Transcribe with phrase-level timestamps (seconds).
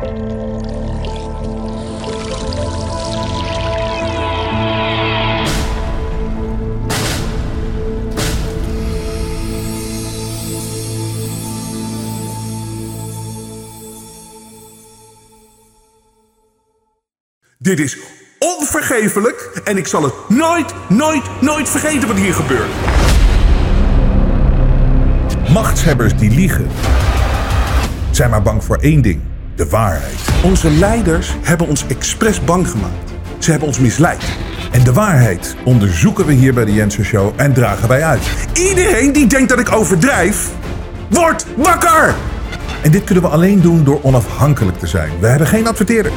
[0.00, 0.10] Dit
[17.80, 17.98] is
[18.38, 22.70] onvergeeflijk en ik zal het nooit, nooit, nooit vergeten wat hier gebeurt.
[25.52, 26.68] Machtshebbers die liegen
[28.10, 29.27] zijn maar bang voor één ding:
[29.58, 30.18] de waarheid.
[30.44, 33.12] Onze leiders hebben ons expres bang gemaakt.
[33.38, 34.24] Ze hebben ons misleid.
[34.70, 38.22] En de waarheid onderzoeken we hier bij de Jensen Show en dragen wij uit.
[38.52, 40.50] Iedereen die denkt dat ik overdrijf,
[41.08, 42.14] wordt wakker!
[42.82, 45.10] En dit kunnen we alleen doen door onafhankelijk te zijn.
[45.20, 46.14] We hebben geen adverteerders.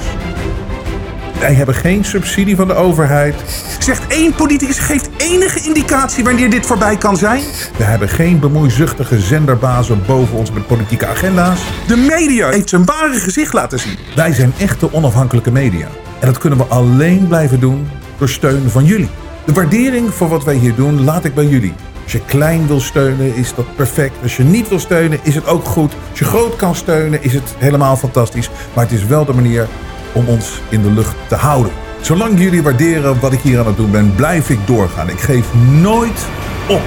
[1.41, 3.35] Wij hebben geen subsidie van de overheid.
[3.79, 7.43] Zegt één politicus geeft enige indicatie wanneer dit voorbij kan zijn?
[7.77, 11.59] We hebben geen bemoeizuchtige zenderbazen boven ons met politieke agenda's.
[11.87, 13.97] De media heeft zijn ware gezicht laten zien.
[14.15, 15.87] Wij zijn echte onafhankelijke media.
[16.19, 19.09] En dat kunnen we alleen blijven doen door steun van jullie.
[19.45, 21.73] De waardering voor wat wij hier doen laat ik bij jullie.
[22.03, 24.15] Als je klein wil steunen is dat perfect.
[24.21, 25.93] Als je niet wil steunen is het ook goed.
[26.09, 28.49] Als je groot kan steunen is het helemaal fantastisch.
[28.73, 29.67] Maar het is wel de manier
[30.13, 31.71] om ons in de lucht te houden.
[32.01, 35.09] Zolang jullie waarderen wat ik hier aan het doen ben, blijf ik doorgaan.
[35.09, 36.27] Ik geef nooit
[36.67, 36.81] op.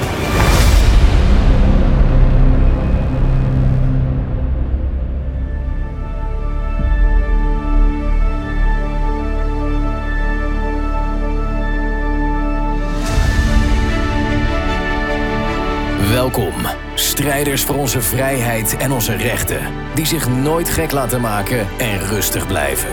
[17.24, 19.60] strijders voor onze vrijheid en onze rechten,
[19.94, 22.88] die zich nooit gek laten maken en rustig blijven.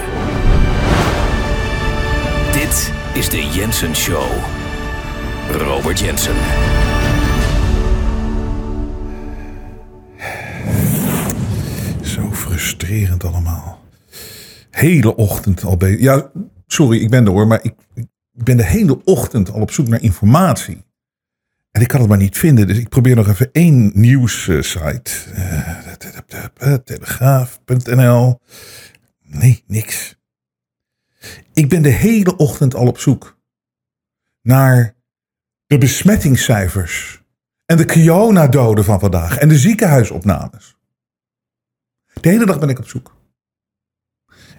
[2.52, 4.26] Dit is de Jensen Show.
[5.52, 6.36] Robert Jensen.
[12.02, 13.80] Zo frustrerend allemaal.
[14.70, 16.00] Hele ochtend al bezig.
[16.00, 16.32] Ja,
[16.68, 19.88] sorry, ik ben er hoor, maar ik, ik ben de hele ochtend al op zoek
[19.88, 20.84] naar informatie.
[21.72, 25.12] En ik kan het maar niet vinden, dus ik probeer nog even één nieuwssite.
[26.64, 28.40] Uh, Telegraaf.nl.
[29.22, 30.20] Nee, niks.
[31.54, 33.40] Ik ben de hele ochtend al op zoek
[34.42, 34.96] naar
[35.66, 37.22] de besmettingscijfers
[37.66, 40.76] en de corona-doden van vandaag en de ziekenhuisopnames.
[42.14, 43.16] De hele dag ben ik op zoek.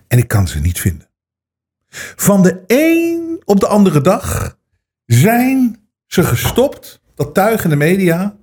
[0.08, 1.08] En ik kan ze niet vinden.
[2.16, 4.58] Van de een op de andere dag
[5.06, 8.36] zijn ze gestopt, dat tuigende media,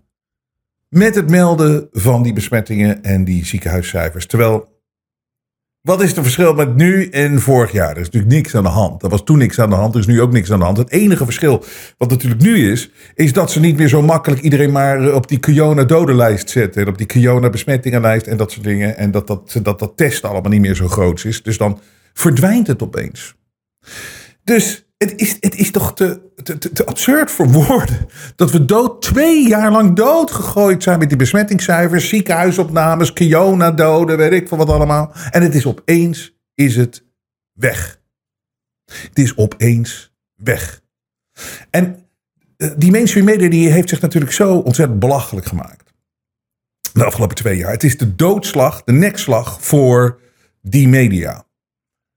[0.89, 4.25] met het melden van die besmettingen en die ziekenhuiscijfers.
[4.25, 4.77] Terwijl
[5.81, 7.91] wat is het verschil met nu en vorig jaar?
[7.91, 9.03] Er is natuurlijk niks aan de hand.
[9.03, 10.77] Er was toen niks aan de hand, er is nu ook niks aan de hand.
[10.77, 11.63] Het enige verschil
[11.97, 15.39] wat natuurlijk nu is, is dat ze niet meer zo makkelijk iedereen maar op die
[15.39, 16.81] corona-dodenlijst zetten.
[16.81, 18.97] En op die corona-besmettingenlijst en dat soort dingen.
[18.97, 21.43] En dat dat, dat dat allemaal niet meer zo groot is.
[21.43, 21.79] Dus dan
[22.13, 23.35] verdwijnt het opeens.
[24.43, 28.07] Dus het is, het is toch te, te, te, absurd voor woorden.
[28.35, 34.47] Dat we dood, twee jaar lang doodgegooid zijn met die besmettingscijfers, ziekenhuisopnames, Kiona-doden, weet ik
[34.47, 35.11] veel wat allemaal.
[35.31, 37.03] En het is opeens, is het
[37.53, 38.01] weg.
[38.85, 40.81] Het is opeens weg.
[41.69, 42.05] En
[42.57, 45.93] eh, die mainstream media die heeft zich natuurlijk zo ontzettend belachelijk gemaakt.
[46.93, 47.71] De afgelopen twee jaar.
[47.71, 50.19] Het is de doodslag, de nekslag voor
[50.61, 51.47] die media.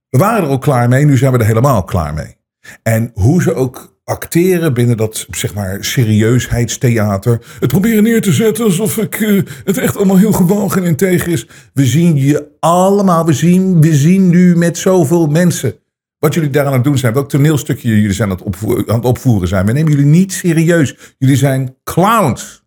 [0.08, 2.36] We waren er ook klaar mee, nu zijn we er helemaal klaar mee.
[2.82, 7.40] En hoe ze ook acteren binnen dat, zeg maar, serieusheidstheater.
[7.60, 11.32] Het proberen neer te zetten alsof ik, uh, het echt allemaal heel gewogen en integer
[11.32, 11.46] is.
[11.72, 15.74] We zien je allemaal, we zien, we zien nu met zoveel mensen.
[16.18, 18.94] Wat jullie daar aan het doen zijn, welk toneelstukje jullie zijn aan het, opvoeren, aan
[18.96, 19.66] het opvoeren zijn.
[19.66, 21.14] We nemen jullie niet serieus.
[21.18, 22.64] Jullie zijn clowns.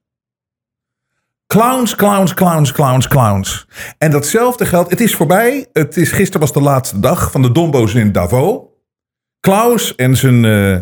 [1.47, 3.68] Clowns, clowns, clowns, clowns, clowns.
[3.97, 5.68] En datzelfde geldt, het is voorbij.
[5.74, 8.62] Het is, gisteren was de laatste dag van de Dombo's in Davos.
[9.40, 10.78] Klaus en zijn uh,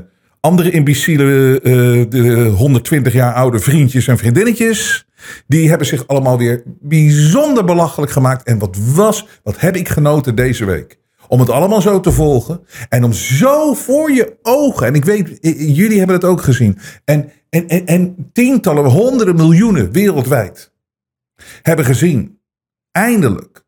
[0.46, 5.08] andere imbeciele, uh, de 120 jaar oude vriendjes en vriendinnetjes.
[5.48, 8.48] Die hebben zich allemaal weer bijzonder belachelijk gemaakt.
[8.48, 11.00] En wat was, wat heb ik genoten deze week?
[11.28, 12.62] Om het allemaal zo te volgen.
[12.90, 14.88] En om zo voor je ogen.
[14.88, 15.38] En ik weet,
[15.75, 16.78] jullie hebben het ook gezien.
[17.06, 20.74] En, en, en, en tientallen, honderden miljoenen wereldwijd.
[21.62, 22.40] Hebben gezien.
[22.92, 23.66] Eindelijk.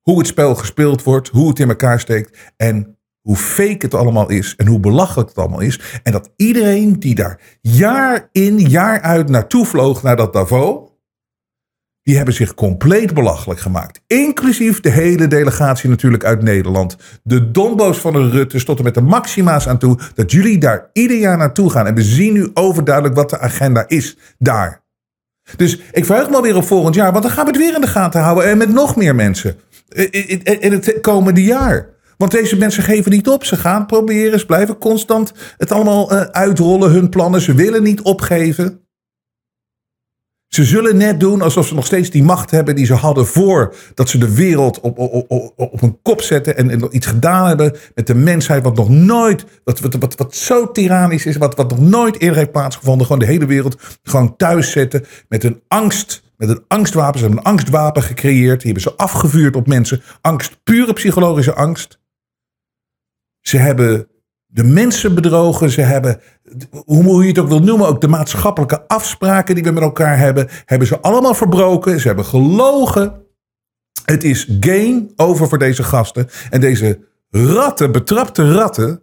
[0.00, 1.28] Hoe het spel gespeeld wordt.
[1.28, 2.38] Hoe het in elkaar steekt.
[2.56, 5.80] En hoe fake het allemaal is en hoe belachelijk het allemaal is.
[6.02, 10.90] En dat iedereen die daar jaar in, jaar uit naartoe vloog naar dat Davos,
[12.02, 14.02] die hebben zich compleet belachelijk gemaakt.
[14.06, 16.96] Inclusief de hele delegatie natuurlijk uit Nederland.
[17.22, 19.98] De dombo's van de Rutte tot en met de maxima's aan toe.
[20.14, 21.86] Dat jullie daar ieder jaar naartoe gaan.
[21.86, 24.82] En we zien nu overduidelijk wat de agenda is daar.
[25.56, 27.12] Dus ik verheug me alweer op volgend jaar.
[27.12, 28.44] Want dan gaan we het weer in de gaten houden.
[28.44, 29.56] En met nog meer mensen.
[29.88, 31.91] in, in, in het komende jaar.
[32.22, 33.44] Want deze mensen geven niet op.
[33.44, 34.38] Ze gaan proberen.
[34.38, 37.40] Ze blijven constant het allemaal eh, uitrollen, hun plannen.
[37.40, 38.80] Ze willen niet opgeven.
[40.48, 44.08] Ze zullen net doen alsof ze nog steeds die macht hebben die ze hadden voordat
[44.08, 48.06] ze de wereld op, op, op, op een kop zetten en, iets gedaan hebben met
[48.06, 49.80] de mensheid wat nog nooit, wat,
[50.16, 53.06] wat zo tyrannisch is, wat, wat nog nooit eerder heeft plaatsgevonden.
[53.06, 57.18] Gewoon de hele wereld gewoon thuis zetten met een angst, met een angstwapen.
[57.18, 60.02] Ze hebben een angstwapen gecreëerd, die hebben ze afgevuurd op mensen.
[60.20, 62.00] Angst, pure psychologische angst.
[63.42, 64.08] Ze hebben
[64.46, 65.70] de mensen bedrogen.
[65.70, 66.20] Ze hebben,
[66.84, 70.48] hoe je het ook wil noemen, ook de maatschappelijke afspraken die we met elkaar hebben,
[70.64, 72.00] hebben ze allemaal verbroken.
[72.00, 73.26] Ze hebben gelogen.
[74.04, 76.28] Het is game over voor deze gasten.
[76.50, 79.02] En deze ratten, betrapte ratten,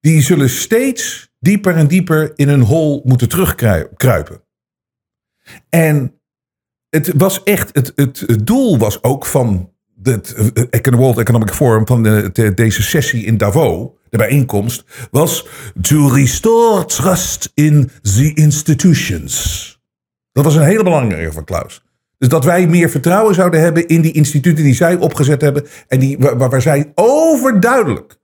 [0.00, 4.42] die zullen steeds dieper en dieper in hun hol moeten terugkruipen.
[5.68, 6.20] En
[6.88, 9.73] het was echt, het, het, het doel was ook van
[10.04, 15.46] het World Economic Forum, van de, deze sessie in Davos, de bijeenkomst, was
[15.80, 19.72] to restore trust in the institutions.
[20.32, 21.82] Dat was een hele belangrijke van Klaus.
[22.18, 25.66] Dus dat wij meer vertrouwen zouden hebben in die instituten die zij opgezet hebben.
[25.88, 28.18] En die, waar, waar zij overduidelijk,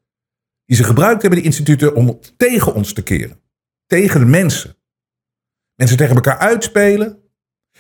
[0.66, 3.40] die ze gebruikt hebben, die instituten, om tegen ons te keren.
[3.86, 4.76] Tegen de mensen.
[5.74, 7.18] Mensen tegen elkaar uitspelen.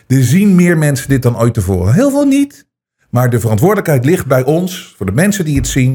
[0.06, 1.94] Er zien meer mensen dit dan ooit tevoren.
[1.94, 2.68] Heel veel niet.
[3.10, 5.92] Maar de verantwoordelijkheid ligt bij ons, voor de mensen die het zien.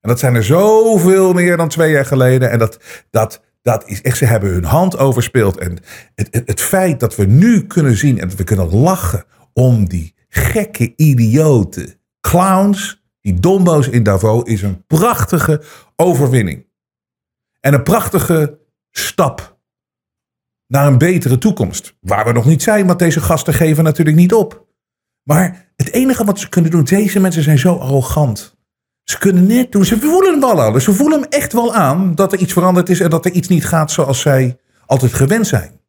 [0.00, 2.50] En dat zijn er zoveel meer dan twee jaar geleden.
[2.50, 2.78] En dat,
[3.10, 5.58] dat, dat is echt, ze hebben hun hand overspeeld.
[5.58, 5.78] En
[6.14, 10.14] het, het, feit dat we nu kunnen zien en dat we kunnen lachen om die
[10.28, 15.62] gekke, idiote clowns, die dombo's in Davos, is een prachtige
[15.96, 16.66] overwinning.
[17.60, 18.58] En een prachtige
[18.90, 19.58] stap
[20.66, 21.96] naar een betere toekomst.
[22.00, 24.67] Waar we nog niet zijn, want deze gasten geven natuurlijk niet op.
[25.28, 28.56] Maar het enige wat ze kunnen doen, deze mensen zijn zo arrogant.
[29.02, 30.80] Ze kunnen net doen, ze voelen hem wel aan.
[30.80, 33.48] Ze voelen hem echt wel aan dat er iets veranderd is en dat er iets
[33.48, 35.80] niet gaat zoals zij altijd gewend zijn.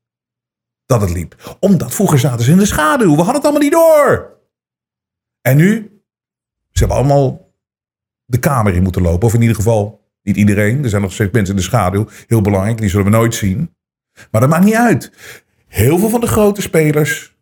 [0.86, 1.57] Dat het liep.
[1.59, 3.09] Omdat vroeger zaten ze in de schaduw.
[3.09, 4.38] We hadden het allemaal niet door.
[5.42, 6.01] En nu,
[6.71, 7.53] ze hebben allemaal
[8.25, 9.27] de kamer in moeten lopen.
[9.27, 10.83] Of in ieder geval niet iedereen.
[10.83, 12.07] Er zijn nog steeds mensen in de schaduw.
[12.27, 13.75] Heel belangrijk, die zullen we nooit zien.
[14.31, 15.12] Maar dat maakt niet uit.
[15.68, 17.38] Heel veel van de grote spelers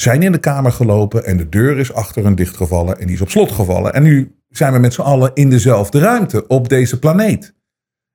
[0.00, 3.20] zijn in de kamer gelopen en de deur is achter hen dichtgevallen en die is
[3.20, 3.92] op slot gevallen.
[3.92, 7.54] En nu zijn we met z'n allen in dezelfde ruimte op deze planeet.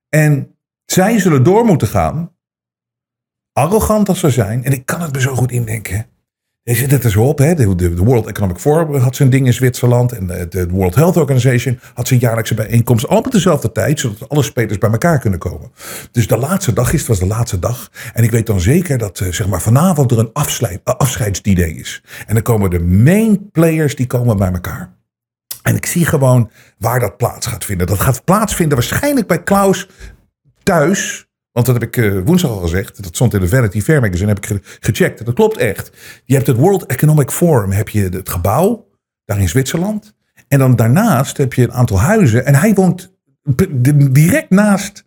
[0.08, 2.36] En zij zullen door moeten gaan,
[3.52, 6.06] arrogant als ze zijn, en ik kan het me zo goed indenken.
[6.66, 7.54] Je zit het op, hè?
[7.54, 10.12] De, World Economic Forum had zijn ding in Zwitserland.
[10.12, 13.04] En de, World Health Organization had zijn jaarlijkse bijeenkomst.
[13.04, 15.70] Allemaal op dezelfde tijd, zodat alle spelers bij elkaar kunnen komen.
[16.10, 17.90] Dus de laatste dag het was de laatste dag.
[18.12, 22.02] En ik weet dan zeker dat uh, zeg maar, vanavond er een uh, afscheidsidee is.
[22.26, 24.96] En dan komen de main players, die komen bij elkaar.
[25.62, 27.86] En ik zie gewoon waar dat plaats gaat vinden.
[27.86, 29.88] Dat gaat plaatsvinden waarschijnlijk bij Klaus
[30.62, 33.02] thuis want dat heb ik uh, woensdag al gezegd.
[33.02, 34.28] Dat stond in de Vanity Fair magazine.
[34.28, 35.24] Heb ik gecheckt.
[35.24, 35.90] Dat klopt echt.
[36.24, 37.70] Je hebt het World Economic Forum.
[37.70, 38.88] Heb je het gebouw.
[39.24, 40.14] Daar in Zwitserland.
[40.48, 42.46] En dan daarnaast heb je een aantal huizen.
[42.46, 43.14] En hij woont
[44.10, 45.04] direct naast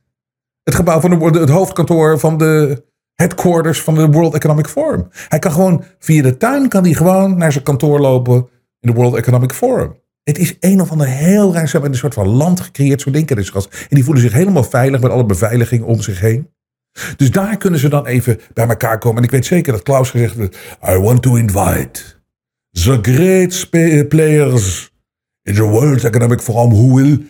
[0.64, 5.08] het gebouw van het hoofdkantoor van de headquarters van de World Economic Forum.
[5.12, 8.50] Hij kan gewoon via de tuin kan hij gewoon naar zijn kantoor lopen
[8.80, 9.96] in de World Economic Forum.
[10.28, 11.66] Het is een of ander heel raar.
[11.66, 13.86] Ze hebben een soort van land gecreëerd, zo denken deze gast.
[13.90, 16.50] En die voelen zich helemaal veilig met alle beveiliging om zich heen.
[17.16, 19.18] Dus daar kunnen ze dan even bij elkaar komen.
[19.18, 20.58] En ik weet zeker dat Klaus gezegd heeft:
[20.90, 22.02] I want to invite
[22.72, 23.70] the great
[24.10, 24.92] players
[25.44, 27.24] in the World Economic Forum who will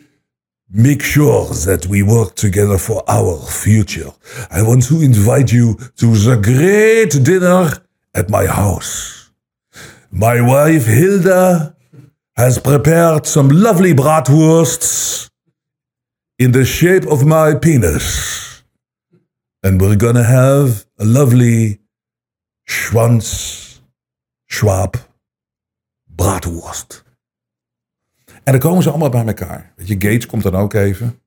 [0.65, 4.13] make sure that we work together for our future.
[4.57, 9.13] I want to invite you to the great dinner at my house.
[10.09, 11.76] My wife Hilda
[12.37, 15.29] has prepared some lovely bratwursts
[16.37, 18.63] in the shape of my penis.
[19.63, 21.79] And we're gonna have a lovely
[22.67, 23.81] Schwanz
[24.45, 24.95] Schwab
[26.15, 27.03] bratwurst.
[28.43, 29.73] En dan komen ze allemaal bij elkaar.
[29.75, 31.21] Weet je, Gates komt dan ook even.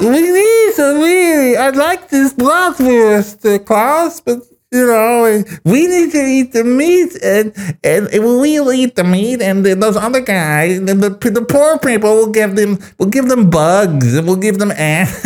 [0.00, 6.52] Need really, I'd like this bratwurst, uh, Klaus, but you know, we need to eat
[6.52, 7.52] the meat, and
[7.84, 12.32] and we'll eat the meat, and those other guys, the, the, the poor people, will
[12.32, 15.24] give them, we'll give them bugs, and we'll give them, ass,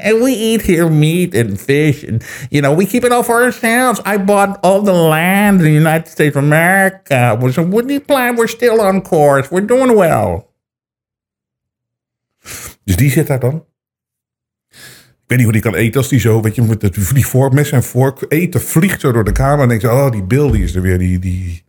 [0.00, 3.42] and we eat here meat and fish, and you know, we keep it all for
[3.42, 4.00] ourselves.
[4.06, 7.38] I bought all the land in the United States of America.
[7.52, 8.36] So you plan?
[8.36, 9.50] We're still on course.
[9.50, 10.48] We're doing well.
[12.84, 13.64] Dus die zit daar dan.
[15.28, 17.70] Weet niet hoe die kan eten als die zo, weet je, met die vork, mes
[17.70, 19.62] en vork eten, vliegt zo door de kamer.
[19.62, 21.64] En denk oh, die Bill die is er weer, die, die,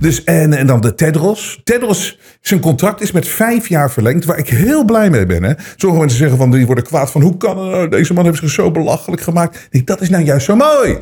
[0.00, 1.60] Dus, en, en dan de Tedros.
[1.64, 5.56] Tedros, zijn contract is met vijf jaar verlengd, waar ik heel blij mee ben.
[5.76, 7.88] Sommige mensen zeggen van, die worden kwaad van, hoe kan het nou?
[7.88, 9.66] Deze man heeft zich zo belachelijk gemaakt.
[9.70, 10.98] Denk, dat is nou juist zo mooi.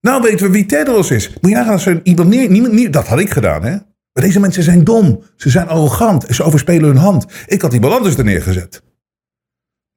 [0.00, 1.28] Nou weten we wie Tedros is.
[1.40, 3.76] Moet je nagaan als iemand neer, niemand, dat had ik gedaan, hè.
[4.12, 5.22] Maar deze mensen zijn dom.
[5.36, 6.26] Ze zijn arrogant.
[6.28, 7.26] Ze overspelen hun hand.
[7.46, 8.82] Ik had iemand anders er neergezet.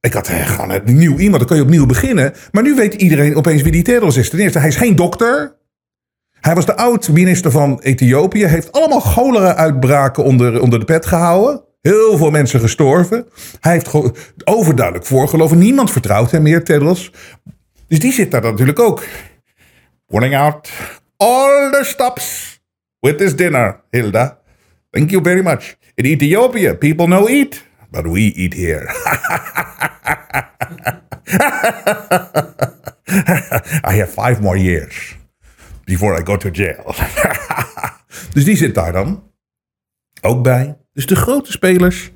[0.06, 1.40] Ik had eh, gewoon een nieuw iemand.
[1.40, 2.34] Dan kan je opnieuw beginnen.
[2.52, 4.30] Maar nu weet iedereen opeens wie die Tedros is.
[4.30, 5.56] Ten eerste, hij is geen dokter.
[6.40, 8.46] Hij was de oud-minister van Ethiopië.
[8.46, 11.64] Heeft allemaal cholera-uitbraken onder, onder de pet gehouden.
[11.82, 13.28] Heel veel mensen gestorven.
[13.60, 13.92] Hij heeft
[14.44, 15.58] overduidelijk voorgeloven.
[15.58, 17.12] Niemand vertrouwt hem meer, Tedros.
[17.88, 19.04] Dus die zit daar natuurlijk ook.
[20.08, 20.70] Warning out
[21.18, 22.60] all the stops
[23.00, 24.40] with this dinner, Hilda.
[24.90, 25.76] Thank you very much.
[25.96, 27.64] In Ethiopia, people no eat,
[27.96, 28.86] but we eat here.
[33.84, 35.16] I have five more years
[35.86, 36.96] before I go to jail.
[38.34, 39.32] dus die zit daar dan
[40.22, 40.78] ook bij.
[40.94, 42.12] Dus de grote spelers.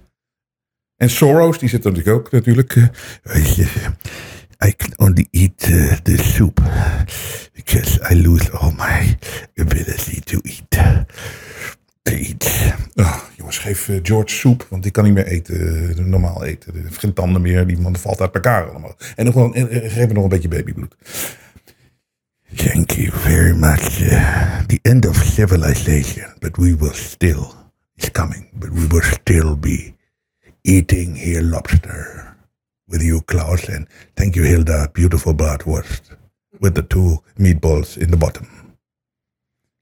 [0.96, 2.76] En Soros, die zit er natuurlijk ook natuurlijk.
[3.24, 3.88] eh,
[4.66, 6.62] I can only eat uh, the soup
[7.54, 9.18] because I lose all my
[9.56, 10.78] ability to eat.
[12.04, 12.74] Eat.
[12.96, 16.74] Oh, jongens, geef eh, George soep, want die kan niet meer eten, eh, normaal eten.
[16.74, 18.96] Hij heeft geen tanden meer, die man valt uit elkaar allemaal.
[19.16, 20.96] En, nog en geef hem nog een beetje babybloed.
[22.56, 24.02] Thank you very much.
[24.02, 27.54] Uh, the end of civilization, but we will still,
[27.96, 29.94] is coming, but we will still be
[30.64, 32.36] eating here lobster
[32.88, 34.90] with you, Klaus, and thank you, Hilda.
[34.94, 36.18] Beautiful bratwurst
[36.60, 38.48] with the two meatballs in the bottom.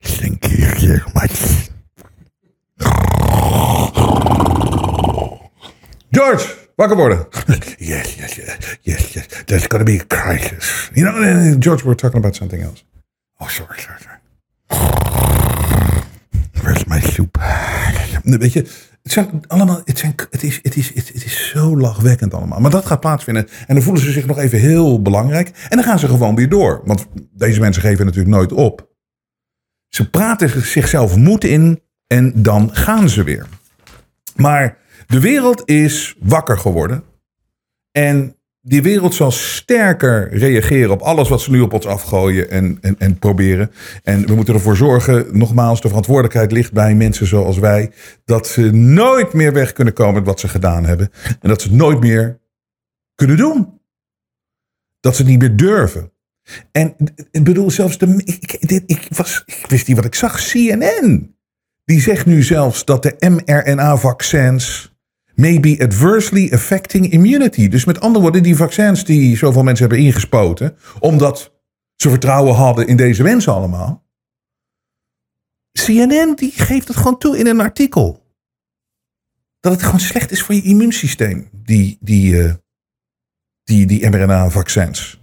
[0.02, 1.70] Thank you very much.
[6.10, 7.28] George, wakker worden.
[7.78, 9.28] yes, yes, yes, yes, yes.
[9.46, 10.90] There's going to be a crisis.
[10.94, 12.84] You know, uh, George, we're talking about something else.
[13.40, 14.20] Oh, sorry, sorry, sorry.
[16.62, 17.38] Where's my soup?
[18.24, 18.60] Weet je,
[19.04, 22.60] het zijn allemaal, het, zijn, het, is, het, is, het is zo lachwekkend allemaal.
[22.60, 23.48] Maar dat gaat plaatsvinden.
[23.68, 25.48] En dan voelen ze zich nog even heel belangrijk.
[25.70, 26.82] En dan gaan ze gewoon weer door.
[26.86, 28.90] Want deze mensen geven natuurlijk nooit op.
[29.90, 33.48] Ze praten zichzelf moed in en dan gaan ze weer.
[34.36, 37.04] Maar de wereld is wakker geworden.
[37.92, 42.78] En die wereld zal sterker reageren op alles wat ze nu op ons afgooien en,
[42.82, 43.72] en, en proberen.
[44.04, 47.92] En we moeten ervoor zorgen, nogmaals, de verantwoordelijkheid ligt bij mensen zoals wij,
[48.26, 51.10] dat ze nooit meer weg kunnen komen met wat ze gedaan hebben.
[51.42, 52.40] En dat ze nooit meer
[53.16, 53.80] kunnen doen.
[55.00, 56.12] Dat ze niet meer durven.
[56.72, 56.96] En
[57.32, 58.22] ik bedoel, zelfs de.
[58.24, 58.54] Ik,
[58.86, 60.42] ik, was, ik wist niet wat ik zag.
[60.42, 61.37] CNN.
[61.88, 64.92] Die zegt nu zelfs dat de mRNA-vaccins
[65.36, 67.68] may be adversely affecting immunity.
[67.68, 71.54] Dus met andere woorden, die vaccins die zoveel mensen hebben ingespoten, omdat
[71.96, 74.06] ze vertrouwen hadden in deze mensen allemaal.
[75.72, 78.26] CNN die geeft het gewoon toe in een artikel.
[79.60, 82.54] Dat het gewoon slecht is voor je immuunsysteem, die, die, eh,
[83.64, 85.22] die, die mRNA-vaccins.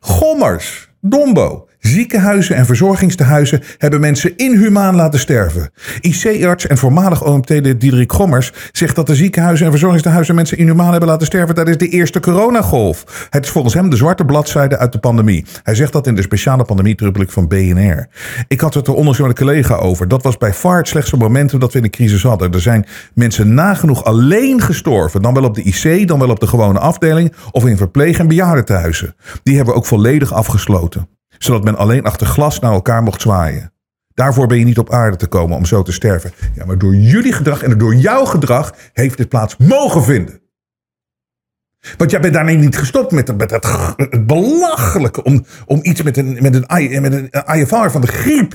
[0.00, 5.70] Gommers, Dombo, ziekenhuizen en verzorgingstehuizen hebben mensen inhumaan laten sterven.
[6.00, 11.08] IC-arts en voormalig OMT-lid Diederik Gommers zegt dat de ziekenhuizen en verzorgingstehuizen mensen inhumaan hebben
[11.08, 13.26] laten sterven tijdens de eerste coronagolf.
[13.30, 15.44] Het is volgens hem de zwarte bladzijde uit de pandemie.
[15.62, 18.08] Hij zegt dat in de speciale pandemie van BNR.
[18.48, 20.08] Ik had het er onlangs met een collega over.
[20.08, 22.52] Dat was bij far het slechtste momentum dat we in de crisis hadden.
[22.52, 25.22] Er zijn mensen nagenoeg alleen gestorven.
[25.22, 28.28] Dan wel op de IC, dan wel op de gewone afdeling of in verpleeg- en
[28.28, 29.14] bejaardentehuizen.
[29.42, 31.13] Die hebben we ook volledig afgesloten
[31.44, 33.72] zodat men alleen achter glas naar elkaar mocht zwaaien.
[34.14, 36.32] Daarvoor ben je niet op aarde te komen om zo te sterven.
[36.54, 40.42] Ja, maar door jullie gedrag en door jouw gedrag heeft dit plaats mogen vinden.
[41.96, 43.50] Want jij bent daarmee niet gestopt met, het,
[43.96, 48.54] het belachelijke om, om iets met een, met, een, met een IFR van de griep.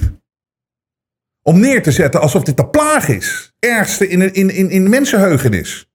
[1.41, 3.55] Om neer te zetten alsof dit de plaag is.
[3.59, 5.88] Ergste in, in, in, in de mensenheugenis.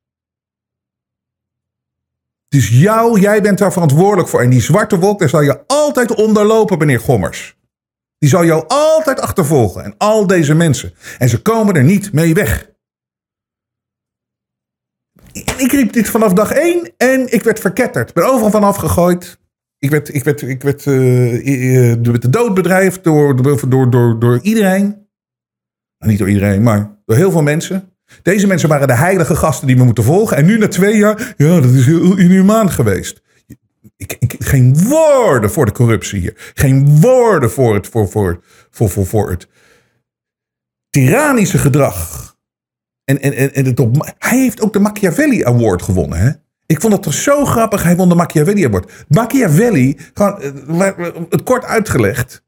[2.54, 4.40] Dus jou, jij bent daar verantwoordelijk voor.
[4.40, 7.56] En die zwarte wolk, daar zal je altijd onderlopen, meneer Gommers.
[8.18, 9.84] Die zal jou altijd achtervolgen.
[9.84, 10.94] En al deze mensen.
[11.18, 12.72] En ze komen er niet mee weg.
[15.32, 18.08] Ik riep dit vanaf dag één en ik werd verketterd.
[18.08, 19.38] Ik ben overal vanaf gegooid.
[19.78, 20.94] Ik werd, ik werd, ik werd uh,
[22.02, 24.86] de dood bedreigd door, door, door, door, door iedereen.
[25.98, 27.93] Nou, niet door iedereen, maar door heel veel mensen.
[28.22, 30.36] Deze mensen waren de heilige gasten die we moeten volgen.
[30.36, 33.22] En nu na twee jaar, ja, dat is heel inhumaan geweest.
[33.96, 36.52] Ik, ik, geen woorden voor de corruptie hier.
[36.54, 38.40] Geen woorden voor het, voor, voor,
[38.70, 39.48] voor, voor, voor het
[40.90, 42.32] tyrannische gedrag.
[43.04, 46.18] En, en, en, en het op, hij heeft ook de Machiavelli Award gewonnen.
[46.18, 46.30] Hè?
[46.66, 47.82] Ik vond het toch zo grappig.
[47.82, 49.04] Hij won de Machiavelli Award.
[49.08, 50.40] Machiavelli, gewoon,
[51.30, 52.42] het kort uitgelegd,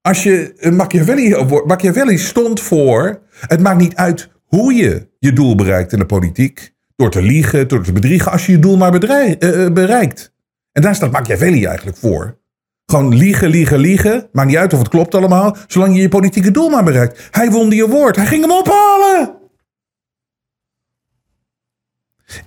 [0.00, 3.20] Als je een Machiavelli, Machiavelli stond voor.
[3.30, 6.76] Het maakt niet uit hoe je je doel bereikt in de politiek.
[6.96, 10.32] Door te liegen, door te bedriegen, als je je doel maar eh, eh, bereikt.
[10.72, 12.38] En daar staat Machiavelli eigenlijk voor.
[12.86, 14.28] Gewoon liegen, liegen, liegen.
[14.32, 15.56] Maakt niet uit of het klopt allemaal.
[15.66, 17.28] Zolang je je politieke doel maar bereikt.
[17.30, 18.16] Hij won die award.
[18.16, 19.36] Hij ging hem ophalen.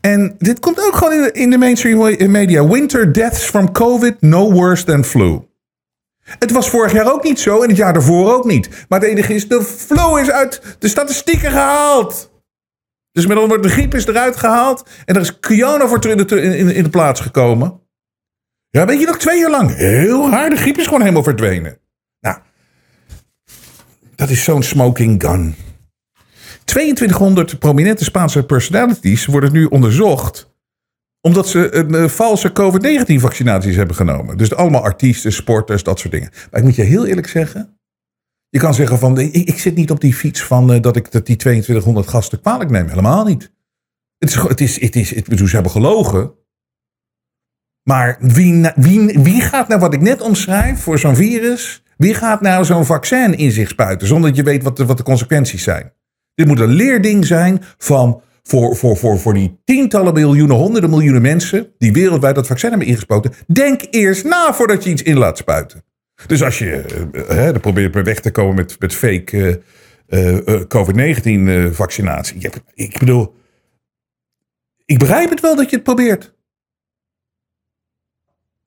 [0.02, 2.68] En dit komt ook gewoon in de mainstream media.
[2.68, 5.51] Winter deaths from COVID no worse than flu.
[6.24, 8.86] Het was vorig jaar ook niet zo en het jaar daarvoor ook niet.
[8.90, 12.32] Maar het enige is, de flu is uit de statistieken gehaald.
[13.12, 14.90] Dus met andere de griep is eruit gehaald.
[15.06, 17.82] En er is Kiona voor in de, in, in de plaats gekomen.
[18.70, 19.76] Ja, weet je nog, twee jaar lang.
[19.76, 21.80] Heel hard, de griep is gewoon helemaal verdwenen.
[22.20, 22.38] Nou,
[24.16, 25.56] dat is zo'n smoking gun.
[26.66, 30.51] 2200 prominente Spaanse personalities worden nu onderzocht
[31.22, 34.38] omdat ze een eh, valse COVID-19-vaccinaties hebben genomen.
[34.38, 36.30] Dus allemaal artiesten, sporters, dat soort dingen.
[36.52, 37.80] Maar ik moet je heel eerlijk zeggen.
[38.50, 41.12] Je kan zeggen van, ik, ik zit niet op die fiets van eh, dat ik
[41.12, 42.88] dat die 2200 gasten kwalijk neem.
[42.88, 43.52] Helemaal niet.
[44.18, 46.34] Het is, het is, het is, het, bedoel, ze hebben gelogen.
[47.84, 51.84] Maar wie, wie, wie gaat nou wat ik net omschrijf voor zo'n virus?
[51.98, 54.98] Wie gaat nou zo'n vaccin in zich spuiten zonder dat je weet wat de, wat
[54.98, 55.94] de consequenties zijn?
[56.34, 61.22] Dit moet een leerding zijn van voor, voor, voor, voor die tientallen miljoenen, honderden miljoenen
[61.22, 63.34] mensen die wereldwijd dat vaccin hebben ingespoten.
[63.48, 65.84] Denk eerst na voordat je iets in laat spuiten.
[66.28, 66.72] Dus als je
[67.12, 69.56] eh, hè, dan probeert weg te komen met, met fake eh,
[70.12, 72.50] eh, eh, COVID-19-vaccinatie.
[72.74, 73.36] ik bedoel,
[74.86, 76.34] ik begrijp het wel dat je het probeert.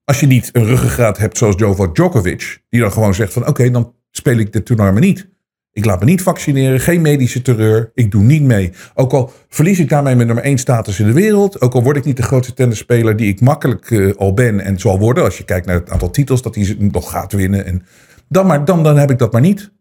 [0.04, 3.70] Als je niet een ruggengraat hebt zoals Novak Djokovic, die dan gewoon zegt van oké,
[3.70, 5.28] dan speel ik dit toernooi niet.
[5.74, 8.72] Ik laat me niet vaccineren, geen medische terreur, ik doe niet mee.
[8.94, 11.96] Ook al verlies ik daarmee mijn nummer 1 status in de wereld, ook al word
[11.96, 15.38] ik niet de grootste tennisspeler die ik makkelijk eh, al ben en zal worden, als
[15.38, 17.82] je kijkt naar het aantal titels dat hij nog gaat winnen, en
[18.28, 19.72] dan, maar, dan, dan heb ik dat maar niet.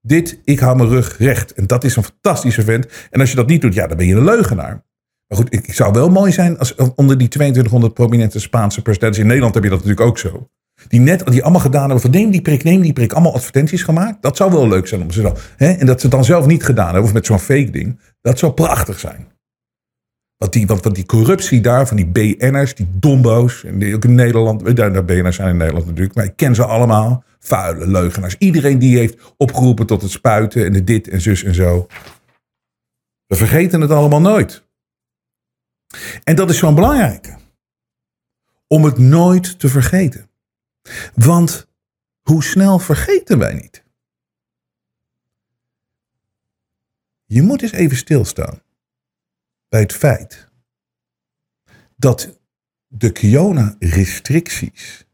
[0.00, 1.52] Dit, ik hou mijn rug recht.
[1.52, 2.86] En dat is een fantastische vent.
[3.10, 4.84] En als je dat niet doet, ja, dan ben je een leugenaar.
[5.26, 9.20] Maar goed, ik, ik zou wel mooi zijn als onder die 2200 prominente Spaanse presidenten.
[9.20, 10.50] In Nederland heb je dat natuurlijk ook zo.
[10.88, 13.12] Die net, die allemaal gedaan hebben van neem die prik, neem die prik.
[13.12, 14.22] Allemaal advertenties gemaakt.
[14.22, 15.36] Dat zou wel leuk zijn om ze dan.
[15.56, 15.72] Hè?
[15.72, 17.02] En dat ze het dan zelf niet gedaan hebben.
[17.02, 18.00] Of met zo'n fake ding.
[18.20, 19.34] Dat zou prachtig zijn.
[20.36, 23.64] Want die, want, die corruptie daar van die BN'ers, die dombo's.
[23.64, 24.76] Ook in Nederland.
[24.76, 26.14] Daar, daar BN'ers zijn in Nederland natuurlijk.
[26.14, 27.24] Maar ik ken ze allemaal.
[27.38, 28.36] Vuile leugenaars.
[28.38, 30.64] Iedereen die heeft opgeroepen tot het spuiten.
[30.64, 31.86] En de dit en zus en zo.
[33.26, 34.64] We vergeten het allemaal nooit.
[36.24, 37.36] En dat is zo'n belangrijke.
[38.66, 40.28] Om het nooit te vergeten.
[41.14, 41.68] Want
[42.22, 43.84] hoe snel vergeten wij niet?
[47.24, 48.62] Je moet eens even stilstaan
[49.68, 50.48] bij het feit
[51.96, 52.40] dat
[52.86, 55.06] de Kiona-restricties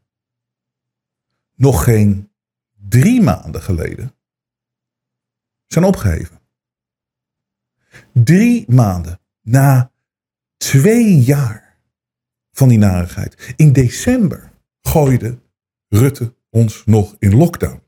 [1.54, 2.32] nog geen
[2.88, 4.14] drie maanden geleden
[5.66, 6.40] zijn opgeheven.
[8.12, 9.92] Drie maanden na
[10.56, 11.78] twee jaar
[12.52, 13.54] van die narigheid.
[13.56, 15.41] In december gooide
[15.92, 17.82] Rutte ons nog in lockdown.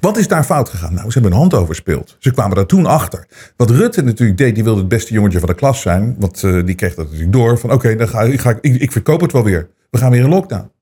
[0.00, 0.94] Wat is daar fout gegaan?
[0.94, 2.16] Nou, ze hebben een hand overspeeld.
[2.18, 3.26] Ze kwamen daar toen achter.
[3.56, 6.16] Wat Rutte natuurlijk deed, die wilde het beste jongetje van de klas zijn.
[6.18, 7.58] Want uh, die kreeg dat natuurlijk door.
[7.58, 9.70] Van oké, dan ga, ik, ik, ik verkoop het wel weer.
[9.90, 10.72] We gaan weer in lockdown.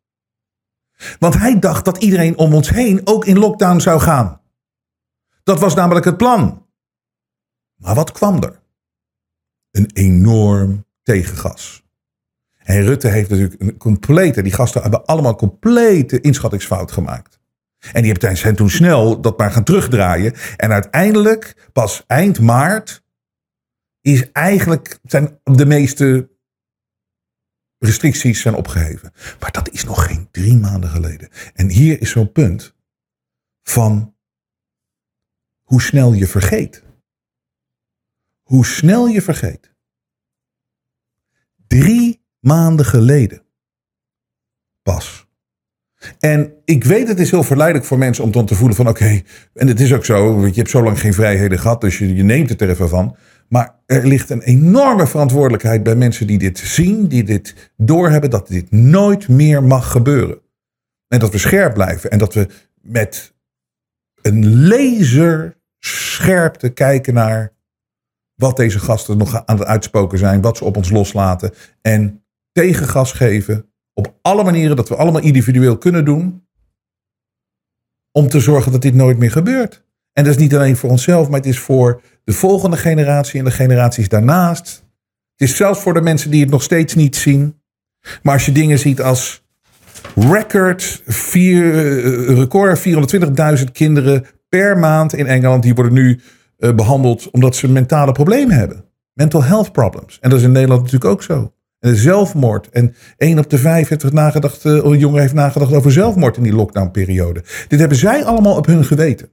[1.18, 4.40] Want hij dacht dat iedereen om ons heen ook in lockdown zou gaan.
[5.42, 6.66] Dat was namelijk het plan.
[7.76, 8.60] Maar wat kwam er?
[9.70, 11.85] Een enorm tegengas.
[12.66, 17.38] En Rutte heeft natuurlijk een complete, die gasten hebben allemaal complete inschattingsfout gemaakt.
[17.92, 20.34] En die hebben zijn toen snel dat maar gaan terugdraaien.
[20.56, 23.04] En uiteindelijk, pas eind maart,
[24.00, 26.30] is eigenlijk zijn de meeste
[27.78, 29.12] restricties zijn opgeheven.
[29.40, 31.28] Maar dat is nog geen drie maanden geleden.
[31.54, 32.74] En hier is zo'n punt
[33.62, 34.14] van
[35.62, 36.82] hoe snel je vergeet.
[38.42, 39.74] Hoe snel je vergeet.
[41.66, 42.15] Drie
[42.46, 43.42] maanden geleden.
[44.82, 45.26] Pas.
[46.18, 49.22] En ik weet, het is heel verleidelijk voor mensen om dan te voelen van oké,
[49.54, 52.14] en het is ook zo, want je hebt zo lang geen vrijheden gehad, dus je,
[52.14, 53.16] je neemt het er even van.
[53.48, 58.48] Maar er ligt een enorme verantwoordelijkheid bij mensen die dit zien, die dit doorhebben, dat
[58.48, 60.38] dit nooit meer mag gebeuren.
[61.08, 62.48] En dat we scherp blijven en dat we
[62.80, 63.34] met
[64.22, 67.54] een laserscherpte kijken naar
[68.34, 72.25] wat deze gasten nog aan het uitspoken zijn, wat ze op ons loslaten en
[72.62, 76.46] tegengas geven op alle manieren dat we allemaal individueel kunnen doen.
[78.12, 79.84] Om te zorgen dat dit nooit meer gebeurt.
[80.12, 83.44] En dat is niet alleen voor onszelf, maar het is voor de volgende generatie en
[83.44, 84.84] de generaties daarnaast.
[85.36, 87.60] Het is zelfs voor de mensen die het nog steeds niet zien.
[88.22, 89.44] Maar als je dingen ziet als
[90.14, 95.62] record, vier, eh, record 420.000 kinderen per maand in Engeland.
[95.62, 96.20] Die worden nu
[96.56, 98.84] eh, behandeld omdat ze mentale problemen hebben.
[99.12, 100.18] Mental health problems.
[100.20, 101.55] En dat is in Nederland natuurlijk ook zo.
[101.94, 102.68] Zelfmoord.
[102.68, 106.42] En één op de vijf heeft nagedacht, eh, een jongen heeft nagedacht over zelfmoord in
[106.42, 107.42] die lockdownperiode.
[107.68, 109.30] Dit hebben zij allemaal op hun geweten.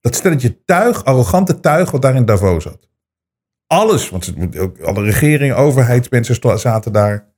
[0.00, 2.88] Dat stelletje tuig, arrogante tuig, wat daar in Davos zat.
[3.66, 4.32] Alles, want
[4.82, 7.28] alle regeringen, overheidsmensen zaten daar.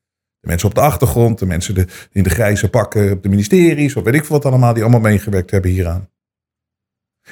[0.41, 3.97] De mensen op de achtergrond, de mensen de, in de grijze pakken op de ministeries,
[3.97, 6.09] of weet ik veel wat allemaal, die allemaal meegewerkt hebben hieraan.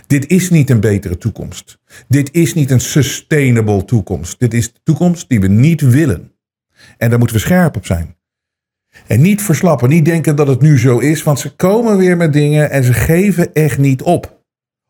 [0.06, 1.78] Dit is niet een betere toekomst.
[2.08, 4.38] Dit is niet een sustainable toekomst.
[4.38, 6.32] Dit is de toekomst die we niet willen.
[6.96, 8.16] En daar moeten we scherp op zijn.
[9.06, 12.32] En niet verslappen, niet denken dat het nu zo is, want ze komen weer met
[12.32, 14.42] dingen en ze geven echt niet op.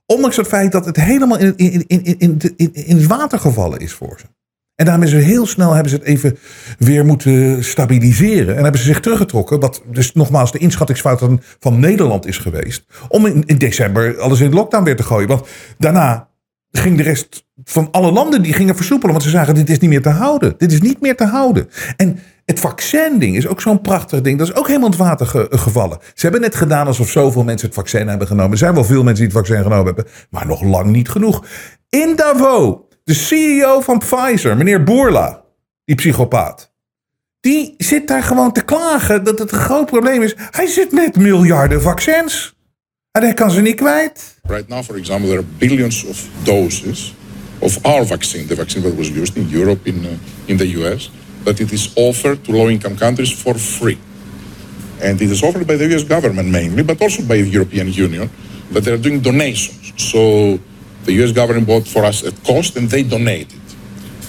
[0.06, 2.38] Ondanks het feit dat het helemaal in, in, in,
[2.72, 4.26] in, het water gevallen is voor ze.
[4.74, 6.38] En daarom is heel snel hebben ze het even
[6.78, 8.56] weer moeten stabiliseren.
[8.56, 9.60] En hebben ze zich teruggetrokken.
[9.60, 11.22] Wat dus nogmaals de inschattingsfout
[11.60, 12.84] van, Nederland is geweest.
[13.08, 15.28] Om in, in december alles in lockdown weer te gooien.
[15.28, 15.46] Want
[15.78, 16.29] daarna
[16.72, 19.10] ging de rest van alle landen die gingen versoepelen.
[19.12, 20.54] Want ze zagen dit is niet meer te houden.
[20.58, 21.68] Dit is niet meer te houden.
[21.96, 24.38] En het vaccin-ding is ook zo'n prachtig ding.
[24.38, 25.98] Dat is ook helemaal het water ge- gevallen.
[26.14, 28.50] Ze hebben net gedaan alsof zoveel mensen het vaccin hebben genomen.
[28.52, 30.04] Er zijn wel veel mensen die het vaccin genomen hebben.
[30.30, 31.44] Maar nog lang niet genoeg.
[31.88, 35.42] In Davos, de CEO van Pfizer, meneer Boerla,
[35.84, 36.72] die psychopaat.
[37.40, 40.34] Die zit daar gewoon te klagen dat het een groot probleem is.
[40.50, 42.58] Hij zit met miljarden vaccins.
[43.12, 44.34] En hij kan ze niet kwijt.
[44.42, 47.14] Right now, for example, there are billions of doses
[47.58, 50.10] of our vaccine, the vaccine that was used in Europe, in, uh,
[50.44, 51.10] in the US,
[51.42, 53.98] that it is offered to low-income countries for free.
[55.02, 58.30] And it is offered by the US government mainly, but also by the European Union,
[58.72, 59.92] that they are doing donations.
[59.96, 60.58] So
[61.04, 63.60] the US government bought for us at cost and they donated.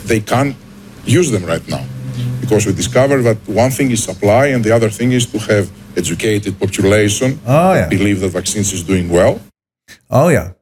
[0.06, 0.56] They can't
[1.06, 1.86] use them right now
[2.40, 5.70] because we discovered that one thing is supply and the other thing is to have
[5.94, 7.88] educated population Oh, ja.
[7.88, 9.38] believe that vaccines is doing well.
[10.08, 10.56] Oh ja.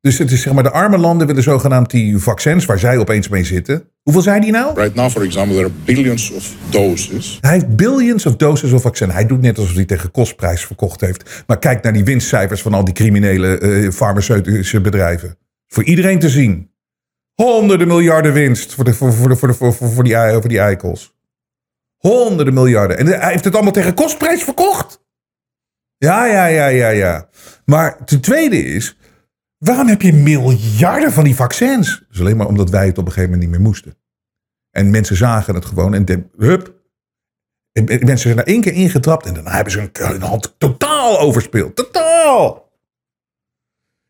[0.00, 3.28] Dus het is zeg maar de arme landen willen zogenaamd die vaccins waar zij opeens
[3.28, 3.90] mee zitten.
[4.02, 4.80] Hoeveel zei die nou?
[4.80, 7.38] Right now, for example, there are billions of doses.
[7.40, 9.10] Hij heeft billions of doses of vaccin.
[9.10, 11.44] Hij doet net alsof hij tegen kostprijs verkocht heeft.
[11.46, 15.36] Maar kijk naar die winstcijfers van al die criminele eh, farmaceutische bedrijven.
[15.66, 16.70] Voor iedereen te zien.
[17.34, 20.32] Honderden miljarden winst voor, de, voor, voor, de, voor, de, voor, voor, voor, die, ei-
[20.40, 21.14] voor die eikels.
[21.96, 22.98] Honderden miljarden.
[22.98, 25.04] En hij heeft het allemaal tegen kostprijs verkocht.
[25.96, 27.28] Ja, ja, ja, ja, ja.
[27.64, 28.96] Maar ten tweede is,
[29.58, 31.98] waarom heb je miljarden van die vaccins?
[31.98, 33.96] Dat is alleen maar omdat wij het op een gegeven moment niet meer moesten.
[34.70, 36.74] En mensen zagen het gewoon en hup.
[37.72, 41.20] En en mensen zijn er één keer ingetrapt en daarna hebben ze hun, hand totaal
[41.20, 41.76] overspeeld.
[41.76, 42.70] Totaal!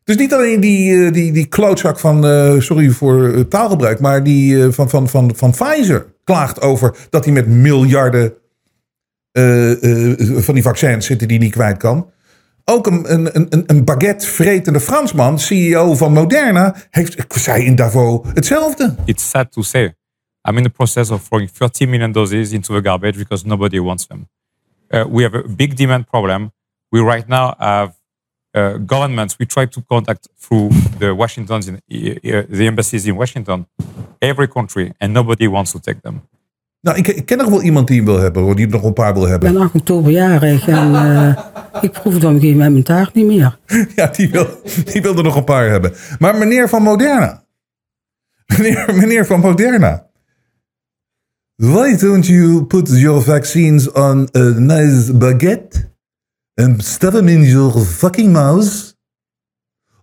[0.03, 4.23] Dus niet alleen die, eh, die, die klootzak van, eh, sorry voor eh, taalgebruik, maar
[4.23, 8.33] die van, van, van, van Pfizer klaagt over dat hij met miljarden
[9.31, 12.11] eh, eh, van die vaccins zitten die niet kwijt kan.
[12.63, 18.95] Ook een, een, een, een baguette-vretende Fransman, CEO van Moderna, heeft, zei in Davos hetzelfde.
[19.05, 19.95] it's sad to say.
[20.49, 24.07] I'm in the process of throwing 30 million doses into the garbage because nobody wants
[24.07, 24.27] them.
[24.89, 26.51] Uh, we have a big demand problem.
[26.89, 27.93] We right now have
[28.57, 29.35] uh, governments.
[29.37, 33.67] We try to contact through the Washington's in, uh, the embassies in Washington,
[34.19, 36.21] every country, and nobody wants to take them.
[36.81, 38.83] Nou, ik, ik ken nog wel iemand die hem wil hebben, hoor, die er nog
[38.83, 39.53] een paar wil Ik hebben.
[39.53, 41.37] ben 8 oktober jarig en eh,
[41.81, 43.57] ik proef het op een gegeven moment mijn taart niet meer.
[43.95, 44.47] Ja, die wil,
[44.83, 45.93] die wil er nog een paar hebben.
[46.19, 47.43] Maar meneer van Moderna.
[48.57, 50.05] Meneer, meneer van Moderna.
[51.55, 55.89] Why don't you put your vaccines on a nice baguette
[56.57, 58.93] and stuff them in your fucking mouth?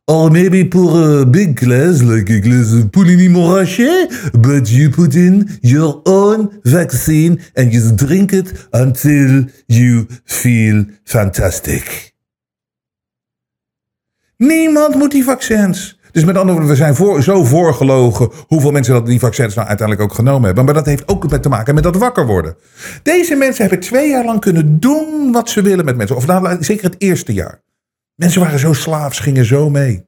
[0.07, 5.15] Or maybe pour a big glass, like a glass of Pouligny Montrachet, but you put
[5.15, 12.13] in your own vaccine and you drink it until you feel fantastic.
[14.37, 15.99] Niemand moet die vaccins.
[16.15, 19.69] Dus met andere woorden, we zijn voor, zo voorgelogen hoeveel mensen dat die vaccins nou
[19.69, 20.65] uiteindelijk ook genomen hebben.
[20.65, 22.57] Maar dat heeft ook met te maken met dat wakker worden.
[23.03, 26.17] Deze mensen hebben twee jaar lang kunnen doen wat ze willen met mensen.
[26.17, 27.63] Of nou, zeker het eerste jaar.
[28.15, 30.07] Mensen waren zo slaafs, gingen zo mee.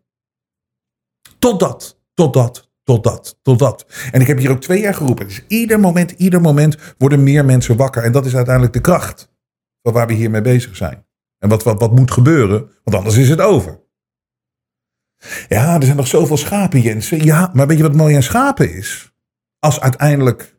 [1.38, 3.86] Totdat, totdat, totdat, totdat.
[4.12, 5.26] En ik heb hier ook twee jaar geroepen.
[5.26, 8.02] Dus ieder moment, ieder moment worden meer mensen wakker.
[8.02, 9.30] En dat is uiteindelijk de kracht
[9.82, 11.06] waar we hiermee bezig zijn.
[11.38, 13.84] En wat, wat moet gebeuren, want anders is het over.
[15.48, 17.08] Ja, er zijn nog zoveel schapen, Jens.
[17.08, 19.14] Ja, maar weet je wat mooi aan schapen is?
[19.58, 20.56] Als uiteindelijk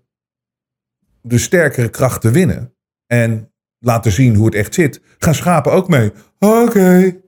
[1.22, 6.12] de sterkere krachten winnen en laten zien hoe het echt zit, gaan schapen ook mee.
[6.40, 7.22] Oké.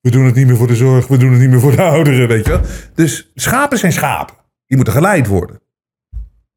[0.00, 1.82] We doen het niet meer voor de zorg, we doen het niet meer voor de
[1.82, 2.60] ouderen, weet je wel.
[2.94, 4.36] Dus schapen zijn schapen.
[4.66, 5.62] Die moeten geleid worden.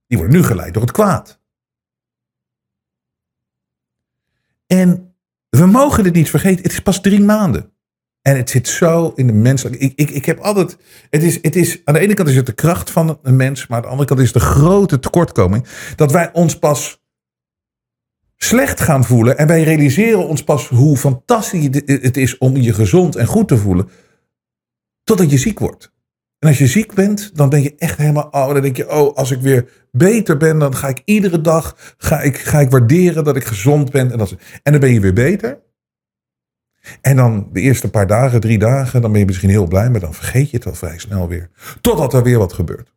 [0.08, 1.42] Die worden nu geleid door het kwaad.
[4.68, 5.08] En
[5.50, 6.64] We mogen dit niet vergeten.
[6.64, 7.72] Het is pas drie maanden.
[8.28, 9.80] En het zit zo in de menselijke.
[9.80, 10.78] Ik, ik, ik heb altijd.
[11.10, 13.68] Het is, het is, aan de ene kant is het de kracht van een mens.
[13.68, 15.66] Maar aan de andere kant is de grote tekortkoming.
[15.96, 17.04] Dat wij ons pas
[18.38, 19.38] slecht gaan voelen.
[19.38, 23.58] En wij realiseren ons pas hoe fantastisch het is om je gezond en goed te
[23.58, 23.90] voelen.
[25.04, 25.92] Totdat je ziek wordt.
[26.40, 28.28] En als je ziek bent, dan ben je echt helemaal.
[28.32, 31.96] Oh, dan denk je, oh, als ik weer beter ben, dan ga ik iedere dag
[31.98, 34.12] ga ik, ga ik waarderen dat ik gezond ben.
[34.12, 35.66] En, dat, en dan ben je weer beter.
[37.02, 40.00] En dan de eerste paar dagen, drie dagen, dan ben je misschien heel blij, maar
[40.00, 41.50] dan vergeet je het al vrij snel weer.
[41.82, 42.94] Totdat er weer wat gebeurt.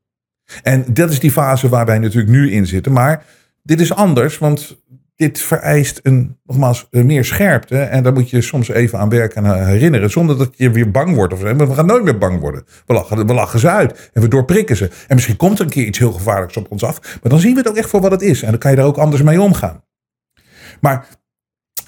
[0.62, 2.92] En dat is die fase waar wij natuurlijk nu in zitten.
[2.92, 3.24] Maar
[3.62, 4.78] dit is anders, want
[5.16, 7.78] dit vereist een, nogmaals, meer scherpte.
[7.78, 10.10] En daar moet je soms even aan werken en herinneren.
[10.10, 11.32] Zonder dat je weer bang wordt.
[11.32, 12.64] Of, we gaan nooit meer bang worden.
[12.86, 14.10] We lachen, we lachen ze uit.
[14.12, 14.90] En we doorprikken ze.
[15.08, 17.18] En misschien komt er een keer iets heel gevaarlijks op ons af.
[17.22, 18.42] Maar dan zien we het ook echt voor wat het is.
[18.42, 19.84] En dan kan je daar ook anders mee omgaan.
[20.80, 21.06] Maar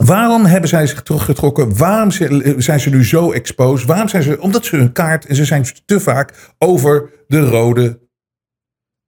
[0.05, 1.77] Waarom hebben zij zich teruggetrokken?
[1.77, 2.11] Waarom
[2.57, 3.87] zijn ze nu zo exposed?
[3.87, 4.41] Waarom zijn ze?
[4.41, 8.01] Omdat ze hun kaart en ze zijn te vaak over de rode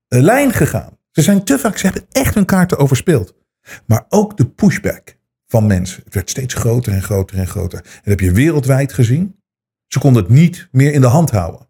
[0.08, 0.98] eh, lijn gegaan.
[1.10, 3.34] Ze zijn te vaak, ze hebben echt hun kaarten overspeeld.
[3.86, 6.02] Maar ook de pushback van mensen.
[6.04, 7.78] Het werd steeds groter en groter en groter.
[7.78, 9.40] En dat heb je wereldwijd gezien.
[9.86, 11.68] Ze konden het niet meer in de hand houden.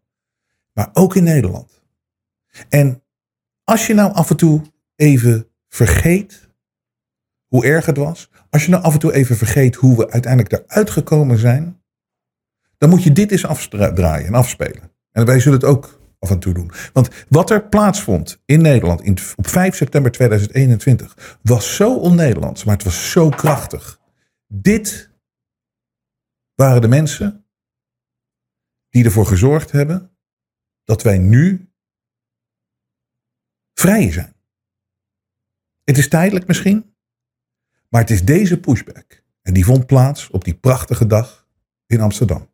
[0.73, 1.83] Maar ook in Nederland.
[2.69, 3.03] En
[3.65, 4.63] als je nou af en toe
[4.97, 6.49] even vergeet
[7.47, 8.31] hoe erg het was.
[8.55, 11.83] Als je nou af en toe even vergeet hoe we uiteindelijk eruit gekomen zijn.
[12.79, 14.93] Dan moet je dit eens afdraaien en afspelen.
[15.11, 16.71] En wij zullen het ook af en toe doen.
[16.93, 22.75] Want wat er plaatsvond in Nederland in, op 5 september 2021 was zo on-Nederlands, maar
[22.75, 24.01] het was zo krachtig.
[24.47, 25.11] Dit
[26.55, 27.47] waren de mensen
[28.89, 30.17] die ervoor gezorgd hebben
[30.85, 31.73] dat wij nu
[33.73, 34.35] vrij zijn.
[35.85, 36.94] Het is tijdelijk misschien,
[37.89, 39.23] maar het is deze pushback.
[39.43, 41.47] En die vond plaats op die prachtige dag
[41.87, 42.49] in Amsterdam.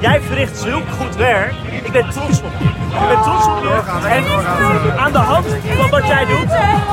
[0.00, 1.52] Jij verricht zulk goed werk.
[1.84, 2.64] Ik ben trots op je.
[2.64, 4.08] Ik ben trots op je.
[4.08, 6.48] En aan de hand van wat jij doet,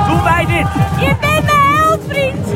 [0.07, 0.67] doen wij dit.
[0.99, 2.47] Je bent mijn held, vriend.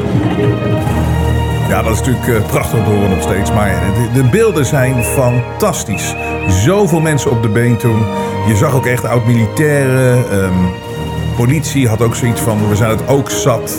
[1.69, 3.51] Ja, dat is natuurlijk eh, prachtig te horen nog steeds.
[3.51, 6.15] Maar de, de beelden zijn fantastisch.
[6.47, 8.05] Zoveel mensen op de been toen.
[8.47, 10.29] Je zag ook echt oud-militairen.
[10.31, 10.53] ehm,
[11.35, 13.75] politie had ook zoiets van, we zijn het ook zat.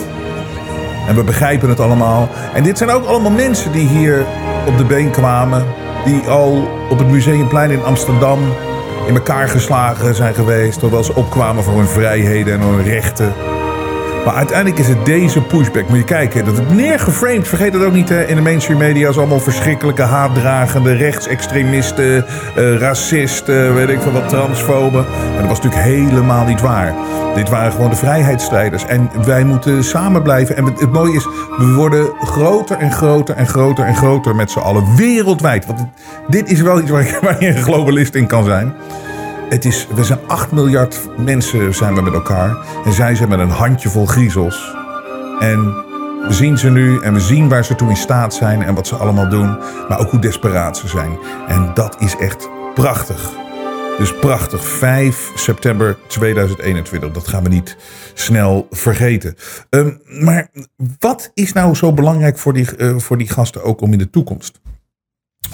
[1.07, 2.29] En we begrijpen het allemaal.
[2.53, 4.25] En dit zijn ook allemaal mensen die hier
[4.65, 5.65] op de been kwamen.
[6.05, 8.39] Die al op het Museumplein in Amsterdam
[9.07, 10.79] in elkaar geslagen zijn geweest.
[10.79, 13.52] Terwijl ze opkwamen voor hun vrijheden en hun rechten.
[14.25, 15.89] Maar uiteindelijk is het deze pushback.
[15.89, 17.47] Moet je kijken, dat het neergeframed.
[17.47, 19.07] Vergeet het ook niet hè, in de mainstream media.
[19.07, 25.05] als allemaal verschrikkelijke haatdragende rechtsextremisten, eh, racisten, weet ik veel wat, transfoben.
[25.35, 26.93] En dat was natuurlijk helemaal niet waar.
[27.35, 28.85] Dit waren gewoon de vrijheidsstrijders.
[28.85, 30.57] En wij moeten samen blijven.
[30.57, 31.23] En het, mooie is,
[31.57, 34.95] we worden groter en groter en groter en groter met z'n allen.
[34.95, 35.65] Wereldwijd.
[35.65, 35.85] Want
[36.27, 38.73] dit is wel iets waar, waar je een globalist in kan zijn.
[39.53, 42.57] Het is, we zijn 8 miljard mensen zijn we met elkaar.
[42.85, 44.75] En zij zijn met een handjevol griezels.
[45.39, 45.63] En
[46.27, 48.87] we zien ze nu en we zien waar ze toe in staat zijn en wat
[48.87, 49.57] ze allemaal doen.
[49.89, 51.17] Maar ook hoe desperaat ze zijn.
[51.47, 53.31] En dat is echt prachtig.
[53.97, 57.11] Dus prachtig, 5 september 2021.
[57.11, 57.77] Dat gaan we niet
[58.13, 59.35] snel vergeten.
[59.69, 60.49] Ehm, maar
[60.99, 64.09] wat is nou zo belangrijk voor die, eh, voor die gasten ook om in de
[64.09, 64.61] toekomst?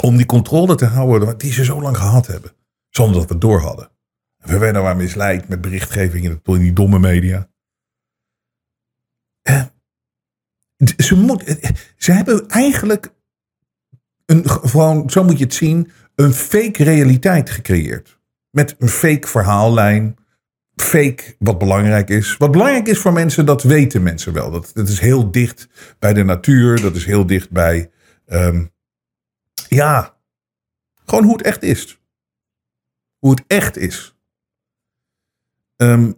[0.01, 2.51] Om die controle te houden die ze zo lang gehad hebben.
[2.89, 3.91] Zonder dat we het door hadden.
[4.37, 7.49] We werden maar misleid met berichtgeving in, die domme media.
[9.41, 9.63] Eh,
[10.97, 13.13] ze, moet, eh, ze hebben eigenlijk
[14.25, 18.19] een, gewoon, zo moet je het zien, een fake realiteit gecreëerd.
[18.49, 20.17] Met een fake verhaallijn.
[20.75, 22.37] Fake wat belangrijk is.
[22.37, 24.51] Wat belangrijk is voor mensen, dat weten mensen wel.
[24.51, 25.67] Dat, dat is heel dicht
[25.99, 26.81] bij de natuur.
[26.81, 27.91] Dat is heel dicht bij.
[28.25, 28.65] ehm,
[29.67, 30.17] ja,
[31.05, 31.98] gewoon hoe het echt is.
[33.19, 34.15] Hoe het echt is.
[35.75, 36.11] Ehm,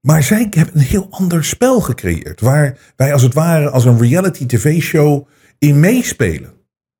[0.00, 2.40] maar zij hebben een heel ander spel gecreëerd.
[2.40, 5.28] Waar wij als het ware als een reality tv-show
[5.58, 6.54] in meespelen.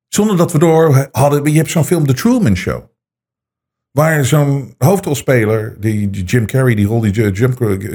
[0.07, 1.51] Zonder dat we door hadden.
[1.51, 2.83] Je hebt zo'n film The Truman Show.
[3.91, 7.33] Waar zo'n hoofdrolspeler, die, Jim Carrey, die rol die Jim,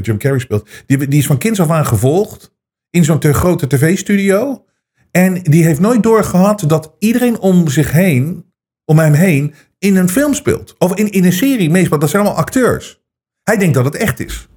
[0.00, 0.68] Jim Carrey speelt.
[0.86, 2.54] Die, die is van kinds af aan gevolgd.
[2.90, 4.64] In zo'n te grote tv-studio.
[5.10, 8.52] En die heeft nooit doorgehad dat iedereen om zich heen,
[8.84, 10.74] om hem heen, in een film speelt.
[10.78, 12.00] Of in, in een serie meespeelt.
[12.00, 13.02] Dat zijn allemaal acteurs.
[13.42, 14.48] Hij denkt dat het echt is.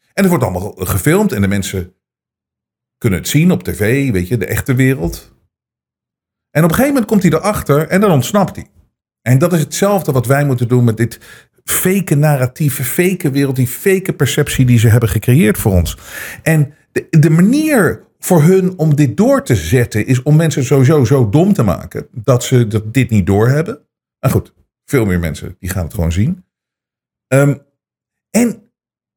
[0.00, 1.94] En het wordt allemaal gefilmd en de mensen
[2.98, 5.34] kunnen het zien op tv, weet je, de echte wereld.
[6.50, 8.66] En op een gegeven moment komt hij erachter en dan ontsnapt hij.
[9.22, 11.20] En dat is hetzelfde wat wij moeten doen met dit
[11.64, 15.98] fake narratieve, fake wereld, die fake perceptie die ze hebben gecreëerd voor ons.
[16.42, 21.04] En de, de manier voor hun om dit door te zetten is om mensen sowieso
[21.04, 23.88] zo dom te maken dat ze dat dit niet doorhebben.
[24.18, 24.54] Maar goed,
[24.84, 26.44] veel meer mensen die gaan het gewoon zien.
[27.26, 27.54] Ehm,
[28.30, 28.72] en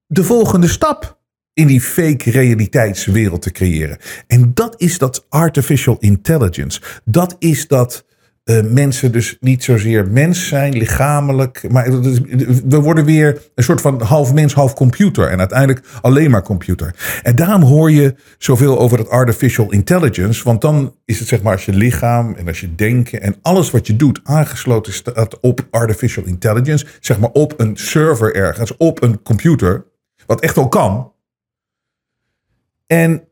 [0.05, 1.19] de volgende stap
[1.53, 3.97] in die fake realiteitswereld te creëren.
[4.27, 6.81] En dat is dat artificial intelligence.
[7.03, 8.05] Dat is dat
[8.45, 11.65] eh, mensen dus niet zozeer mens zijn, lichamelijk.
[11.69, 12.21] Maar het
[12.67, 15.29] we worden weer een soort van half mens, half computer.
[15.29, 16.95] En uiteindelijk alleen maar computer.
[17.23, 20.43] En daarom hoor je zoveel over dat artificial intelligence.
[20.43, 23.71] Want dan is het zeg maar als je lichaam en als je denken en alles
[23.71, 26.86] wat je doet aangesloten staat op artificial intelligence.
[26.99, 29.86] Zeg maar op een server ergens, op een computer.
[30.25, 31.12] Wat echt wel kan.
[32.88, 33.27] En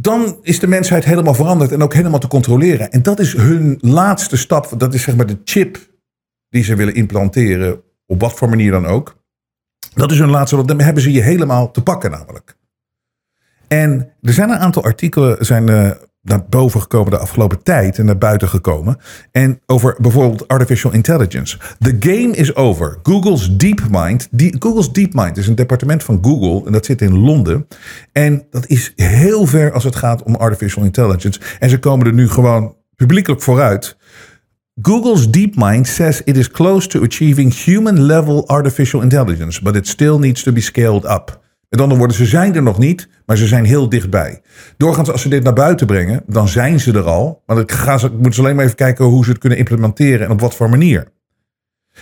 [0.00, 2.90] dan is de mensheid helemaal veranderd en ook helemaal te controleren.
[2.90, 4.74] En dat is hun laatste stap.
[4.76, 5.78] Dat is zeg maar de chip
[6.48, 9.16] die ze willen implanteren, op wat voor manier dan ook.
[9.94, 12.56] Dat is hun laatste, want dan hebben ze je helemaal te pakken namelijk.
[13.68, 15.90] En er zijn een aantal artikelen zijn, eh,
[16.22, 18.96] naar boven gekomen de afgelopen tijd en naar buiten gekomen.
[19.32, 21.58] En over bijvoorbeeld artificial intelligence.
[21.78, 22.98] The game is over.
[23.02, 24.28] Google's DeepMind.
[24.30, 27.66] Die, Google's DeepMind is een departement van Google en dat zit in Londen.
[28.12, 31.40] En dat is heel ver als het gaat om artificial intelligence.
[31.58, 33.96] En ze komen er nu gewoon publiekelijk vooruit.
[34.82, 40.18] Google's DeepMind says it is close to achieving human level artificial intelligence, but it still
[40.18, 41.46] needs to be scaled up.
[41.68, 44.40] Met andere woorden, ze zijn er nog niet, maar ze zijn heel dichtbij.
[44.76, 47.42] Doorgaans, als ze dit naar buiten brengen, dan zijn ze er al.
[47.46, 50.26] Maar dan gaan ze, moeten ze alleen maar even kijken hoe ze het kunnen implementeren
[50.26, 51.08] en op wat voor manier.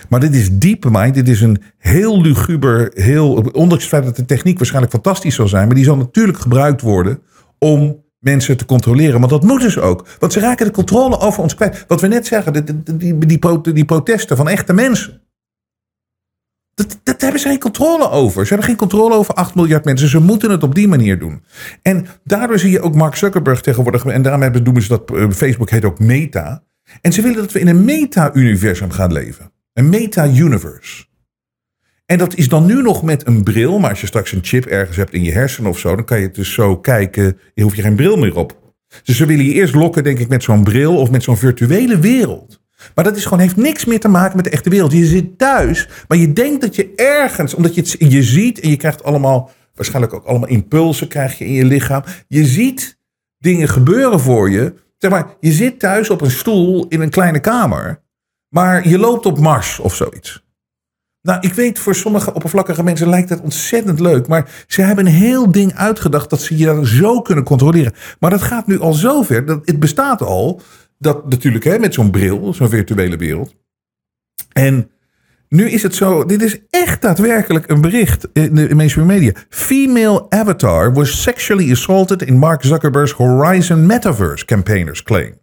[0.09, 1.13] Maar dit is DeepMind.
[1.13, 5.47] Dit is een heel luguber, heel, ondanks het feit dat de techniek waarschijnlijk fantastisch zal
[5.47, 7.19] zijn, maar die zal natuurlijk gebruikt worden
[7.59, 9.19] om mensen te controleren.
[9.19, 10.07] Want dat moeten ze ook.
[10.19, 11.85] Want ze raken de controle over ons kwijt.
[11.87, 15.21] Wat we net zeggen, die, die, die protesten van echte mensen.
[17.03, 18.41] Dat, hebben ze geen controle over.
[18.43, 20.07] Ze hebben geen controle over 8 miljard mensen.
[20.07, 21.43] Ze moeten het op die manier doen.
[21.81, 24.05] En daardoor zie je ook Mark Zuckerberg tegenwoordig.
[24.05, 25.11] En daarom doen ze dat.
[25.11, 26.63] eh, Facebook heet ook Meta.
[27.01, 29.51] En ze willen dat we in een meta-universum gaan leven.
[29.73, 31.05] Een meta-universe.
[32.05, 33.79] En dat is dan nu nog met een bril.
[33.79, 35.95] Maar als je straks een chip ergens hebt in je hersenen of zo.
[35.95, 37.39] dan kan je het dus zo kijken.
[37.53, 38.75] Je hoef je geen bril meer op.
[39.03, 41.99] Dus ze willen je eerst lokken, denk ik, met zo'n bril of met zo'n virtuele
[41.99, 42.65] wereld.
[42.95, 44.91] Maar dat is gewoon, heeft niks meer te maken met de echte wereld.
[44.91, 48.69] Je zit thuis, maar je denkt dat je ergens, omdat je het je ziet en
[48.69, 52.03] je krijgt allemaal, waarschijnlijk ook allemaal impulsen krijg je in je lichaam.
[52.27, 52.99] Je ziet
[53.37, 54.73] dingen gebeuren voor je.
[54.97, 58.01] Zeg maar, je zit thuis op een stoel in een kleine kamer,
[58.49, 60.45] maar je loopt op Mars of zoiets.
[61.27, 64.27] Nou, ik weet, voor sommige oppervlakkige mensen lijkt dat ontzettend leuk.
[64.27, 67.93] Maar ze hebben een heel ding uitgedacht dat ze je dan zo kunnen controleren.
[68.19, 69.45] Maar dat gaat nu al zover.
[69.45, 70.61] Dat, het bestaat al.
[70.99, 73.55] Dat natuurlijk hè, met zo'n bril, zo'n virtuele wereld.
[74.51, 74.91] En
[75.49, 79.31] nu is het zo, dit is echt daadwerkelijk een bericht in de mainstream media.
[79.49, 85.39] Female avatar was sexually assaulted in Mark Zuckerberg's Horizon Metaverse campaigners claim.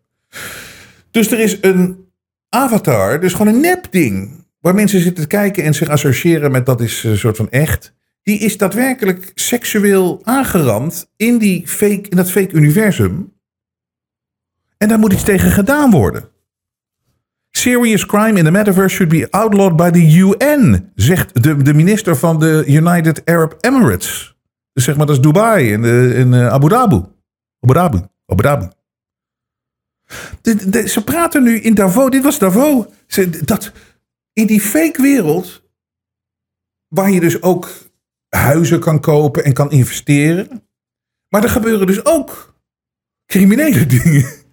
[1.10, 2.04] Dus er is een
[2.48, 4.44] avatar, dus gewoon een nepding.
[4.60, 7.94] Waar mensen zitten te kijken en zich associëren met dat is een soort van echt.
[8.22, 13.32] Die is daadwerkelijk seksueel aangerand in, die fake, in dat fake universum.
[14.76, 16.28] En daar moet iets tegen gedaan worden.
[17.50, 22.16] Serious crime in the metaverse should be outlawed by the UN, zegt de, de minister
[22.16, 24.36] van de United Arab Emirates.
[24.72, 27.02] Dus zeg maar, dat is Dubai en in, in eh, Abu Dhabi.
[27.60, 28.02] Abu Dhabi.
[28.26, 28.68] Abu Dhabi.
[30.86, 32.86] Ze praten nu in Davos, dit was Davos.
[33.44, 33.72] Dat,
[34.32, 35.62] in die fake wereld,
[36.88, 37.70] waar je dus ook
[38.28, 40.68] huizen kan kopen en kan investeren.
[41.28, 42.54] Maar er gebeuren dus ook
[43.26, 44.43] criminele dingen.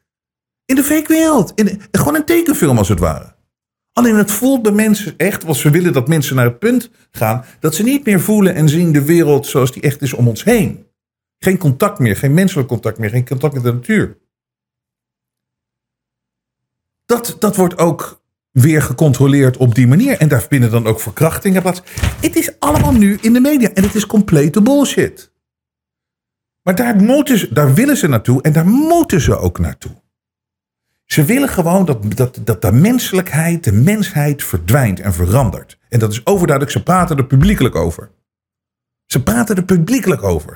[0.72, 1.52] In de fake wereld.
[1.56, 3.36] In de- gewoon een tekenfilm als het ware.
[3.94, 7.46] Alleen het voelt bij mensen echt, want ze willen dat mensen naar het punt gaan,
[7.60, 10.44] dat ze niet meer voelen en zien de wereld zoals die echt is om ons
[10.44, 10.86] heen.
[11.38, 14.18] Geen contact meer, geen menselijk contact meer, geen contact met de natuur.
[17.06, 20.18] Dat, dat wordt ook weer gecontroleerd op die manier.
[20.18, 21.82] En daar vinden dan ook verkrachtingen plaats.
[22.22, 25.32] Het is allemaal nu in de media en het is complete bullshit.
[26.62, 30.02] Maar daar, moeten daar willen ze naartoe en daar moeten ze ook naartoe.
[31.12, 35.78] Ze willen gewoon dat, dat, dat de menselijkheid, de mensheid verdwijnt en verandert.
[35.90, 38.12] En dat is overduidelijk, ze praten er publiekelijk over.
[39.06, 40.54] Ze praten er publiekelijk over.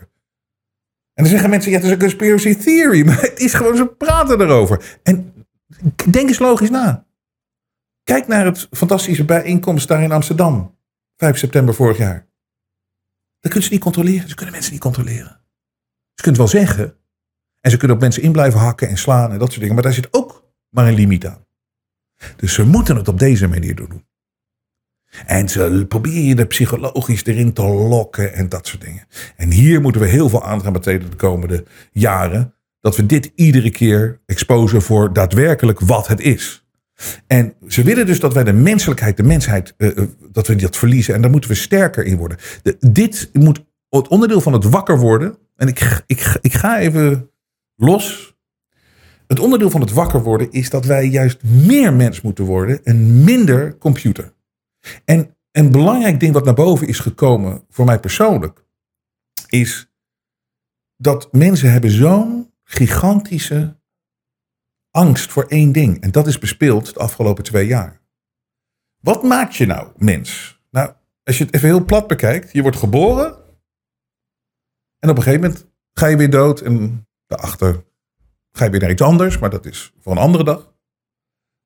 [1.14, 3.04] En dan zeggen mensen, ja, het is een conspiracy theory.
[3.06, 5.00] Maar het is gewoon, ze praten erover.
[5.04, 5.34] En
[6.10, 7.06] denk eens logisch na.
[8.04, 10.78] Kijk naar het fantastische bijeenkomst daar in Amsterdam.
[11.18, 12.28] 5 september vorig jaar.
[13.40, 14.30] Dat kunnen ze niet controleren.
[14.30, 15.42] Ze kunnen mensen niet controleren.
[16.14, 16.98] Ze kunnen het wel zeggen.
[17.62, 19.74] En ze kunnen op mensen in blijven hakken en slaan en dat soort dingen.
[19.74, 20.45] Maar daar zit ook
[20.76, 21.46] maar een limiet aan.
[22.36, 24.06] Dus ze moeten het op deze manier doen.
[25.26, 29.08] En ze proberen je psychologisch erin te lokken en dat soort dingen.
[29.36, 32.54] En hier moeten we heel veel aan gaan besteden de komende jaren.
[32.82, 36.66] Dat we dit iedere keer exposen voor daadwerkelijk wat het is.
[37.28, 40.78] En ze willen dus dat wij de menselijkheid, de mensheid, eh, eh, dat we dat
[40.78, 41.14] verliezen.
[41.14, 42.38] En daar moeten we sterker in worden.
[42.64, 45.38] De, dit moet het onderdeel van het wakker worden.
[45.56, 47.30] En ik, ik, ik ga even
[47.76, 48.35] los.
[49.28, 53.24] Het onderdeel van het wakker worden is dat wij juist meer mens moeten worden en
[53.24, 54.34] minder computer.
[55.06, 58.66] En een belangrijk ding wat naar boven is gekomen voor mij persoonlijk,
[59.48, 59.92] is
[60.98, 63.80] dat mensen hebben zo'n gigantische
[64.92, 66.02] angst voor één ding.
[66.02, 68.02] En dat is bespeeld de afgelopen twee jaar.
[69.02, 70.60] Wat maakt je nou mens?
[70.70, 73.44] Nou, als je het even heel plat bekijkt, je wordt geboren
[75.00, 77.86] en op een gegeven moment ga je weer dood en daarachter
[78.58, 80.74] ga je weer naar iets anders, maar dat is voor een andere dag.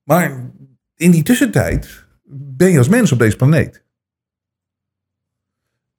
[0.03, 0.51] Maar
[0.95, 3.83] in die tussentijd ben je als mens op deze planeet.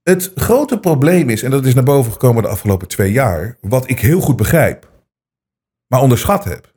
[0.03, 3.91] Het grote probleem is, en dat is naar boven gekomen de afgelopen twee jaar, wat
[3.91, 4.91] ik heel goed begrijp,
[5.86, 6.74] maar onderschat heb,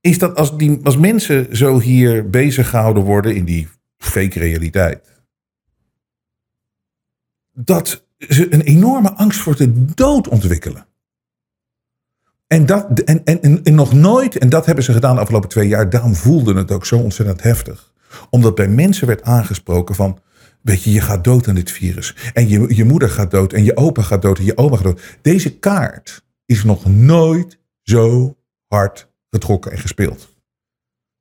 [0.00, 5.22] is dat als, die, als mensen zo hier bezig gehouden worden in die fake realiteit,
[7.52, 10.86] dat ze een enorme angst voor de dood ontwikkelen.
[12.52, 15.68] En, dat, en, en, en, nog nooit, en dat hebben ze gedaan de afgelopen twee
[15.68, 17.92] jaar, daarom voelde het ook zo ontzettend heftig.
[18.30, 20.18] Omdat bij mensen werd aangesproken van,
[20.62, 22.16] weet je, je gaat dood aan dit virus.
[22.32, 24.84] En je, je moeder gaat dood, en je opa gaat dood, en je oma gaat
[24.84, 25.18] dood.
[25.22, 28.36] Deze kaart is nog nooit zo
[28.66, 30.34] hard getrokken en gespeeld.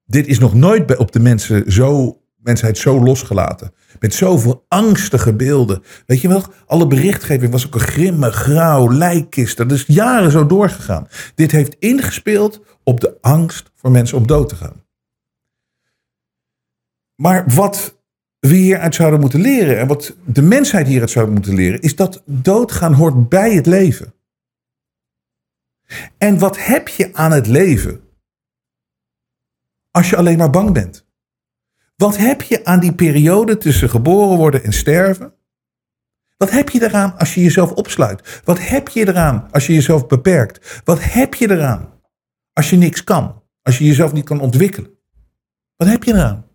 [0.05, 3.73] Dit is nog nooit op de mensen zo, mensheid zo losgelaten.
[3.99, 5.83] Met zoveel angstige beelden.
[6.05, 9.57] Weet je wel, alle berichtgeving was ook een grimme, grauw, lijkkist.
[9.57, 11.07] Dat is jaren zo doorgegaan.
[11.35, 14.83] Dit heeft ingespeeld op de angst voor mensen om dood te gaan.
[17.15, 17.97] Maar wat
[18.39, 22.23] we hieruit zouden moeten leren, en wat de mensheid hieruit zou moeten leren, is dat
[22.25, 24.13] doodgaan hoort bij het leven.
[26.17, 28.01] En wat heb je aan het leven
[29.91, 31.07] als je alleen maar bang bent?
[31.99, 35.33] Wat heb je aan die periode tussen geboren worden en sterven?
[36.37, 38.41] Wat heb je eraan als je jezelf opsluit?
[38.43, 40.81] Wat heb je eraan als je jezelf beperkt?
[40.83, 41.93] Wat heb je eraan
[42.53, 43.43] als je niks kan?
[43.61, 44.97] Als je jezelf niet kan ontwikkelen?
[45.75, 46.45] Wat heb je eraan?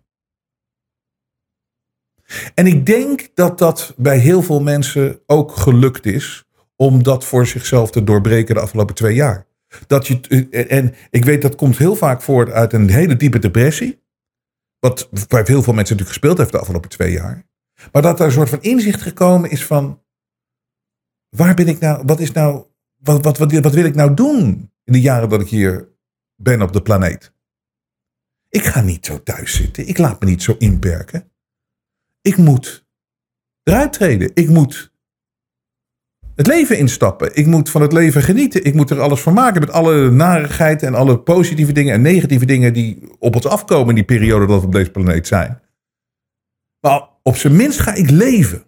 [2.53, 7.47] En ik denk dat dat bij heel veel mensen ook gelukt is om dat voor
[7.47, 9.47] zichzelf te doorbreken de afgelopen twee jaar.
[9.87, 14.03] Dat je, en ik weet dat komt heel vaak voort uit een hele diepe depressie.
[14.85, 17.47] Wat bij heel veel mensen natuurlijk gespeeld heeft de afgelopen twee jaar.
[17.91, 20.03] Maar dat er een soort van inzicht gekomen is van.
[21.29, 22.03] Waar ben ik nou?
[22.05, 22.65] Wat is nou.
[22.95, 25.89] Wat, wat, wat, wat wil ik nou doen in de jaren dat ik hier
[26.35, 27.33] ben op de planeet?
[28.49, 29.87] Ik ga niet zo thuis zitten.
[29.87, 31.31] Ik laat me niet zo inperken.
[32.21, 32.85] Ik moet
[33.63, 34.31] eruit treden.
[34.33, 34.93] Ik moet
[36.35, 37.35] het leven instappen.
[37.35, 38.63] Ik moet van het leven genieten.
[38.63, 42.45] Ik moet er alles van maken met alle narigheid en alle positieve dingen en negatieve
[42.45, 45.61] dingen die op ons afkomen in die periode dat we op deze planeet zijn.
[46.79, 48.63] Maar op zijn minst ga ik leven.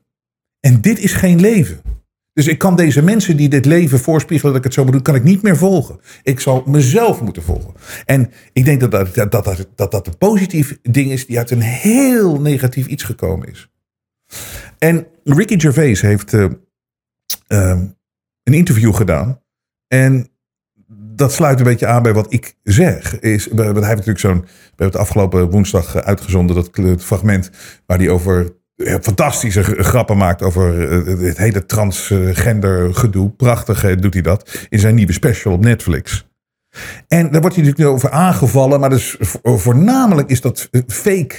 [0.60, 1.82] En dit is geen leven.
[2.34, 5.02] Dus ik kan deze mensen die dit leven voorspiegelen dat ik het zo moet doen,
[5.02, 6.00] kan ik niet meer volgen.
[6.24, 7.74] Ik zal mezelf moeten volgen.
[8.06, 11.52] En ik denk dat dat, dat, dat, dat, dat een positief ding is die uit
[11.52, 13.70] een heel negatief iets gekomen is.
[14.78, 16.46] En Ricky Gervais heeft eh,
[17.48, 19.42] een interview gedaan.
[19.88, 20.30] En
[21.18, 23.20] dat sluit een beetje aan bij wat ik zeg.
[23.20, 24.42] Is, hij heeft natuurlijk zo'n.
[24.42, 26.70] We hebben het afgelopen woensdag eh, uitgezonden, dat
[27.04, 27.52] fragment
[27.86, 33.30] waar hij over eh, fantastische grappen maakt over eh, het hele transgender gedoe.
[33.30, 36.28] Prachtig doet hij dat in zijn nieuwe special op Netflix.
[37.08, 41.36] En daar wordt hij natuurlijk over aangevallen, maar dus vo- voornamelijk is dat fake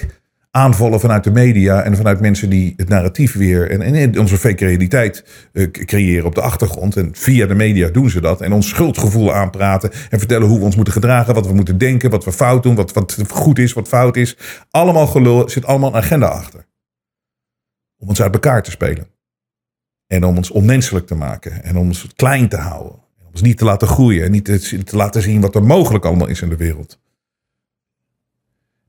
[0.50, 4.64] aanvallen vanuit de media en vanuit mensen die het narratief weer en, en onze fake
[4.64, 6.96] realiteit eh, creëren op de achtergrond.
[6.96, 10.64] En via de media doen ze dat en ons schuldgevoel aanpraten en vertellen hoe we
[10.64, 13.72] ons moeten gedragen, wat we moeten denken, wat we fout doen, wat, wat goed is,
[13.72, 14.36] wat fout is.
[14.70, 16.66] Allemaal gelul, zit allemaal een agenda achter.
[17.98, 19.06] Om ons uit elkaar te spelen.
[20.06, 22.92] En om ons onmenselijk te maken en om ons klein te houden.
[22.92, 24.44] Om ons niet te laten groeien en niet
[24.86, 27.00] te laten zien wat er mogelijk allemaal is in de wereld.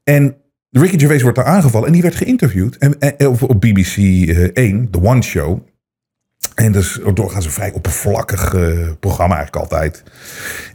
[0.03, 0.38] En
[0.72, 4.44] Ricky Gervais wordt daar aangevallen en die werd geïnterviewd en, en- op, op BBC eh,
[4.54, 5.60] 1, The One Show.
[6.56, 10.04] En dat is doorgaans een vrij oppervlakkig eh, programma eigenlijk altijd.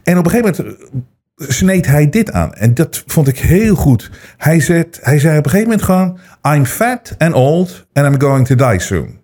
[0.03, 0.91] En op een gegeven moment
[1.35, 2.53] eh, sneed hij dit aan.
[2.53, 4.11] En dat vond ik heel goed.
[4.37, 6.19] Hij, zet, hij zei op een gegeven moment gewoon...
[6.55, 9.23] I'm fat and old and I'm going to die soon.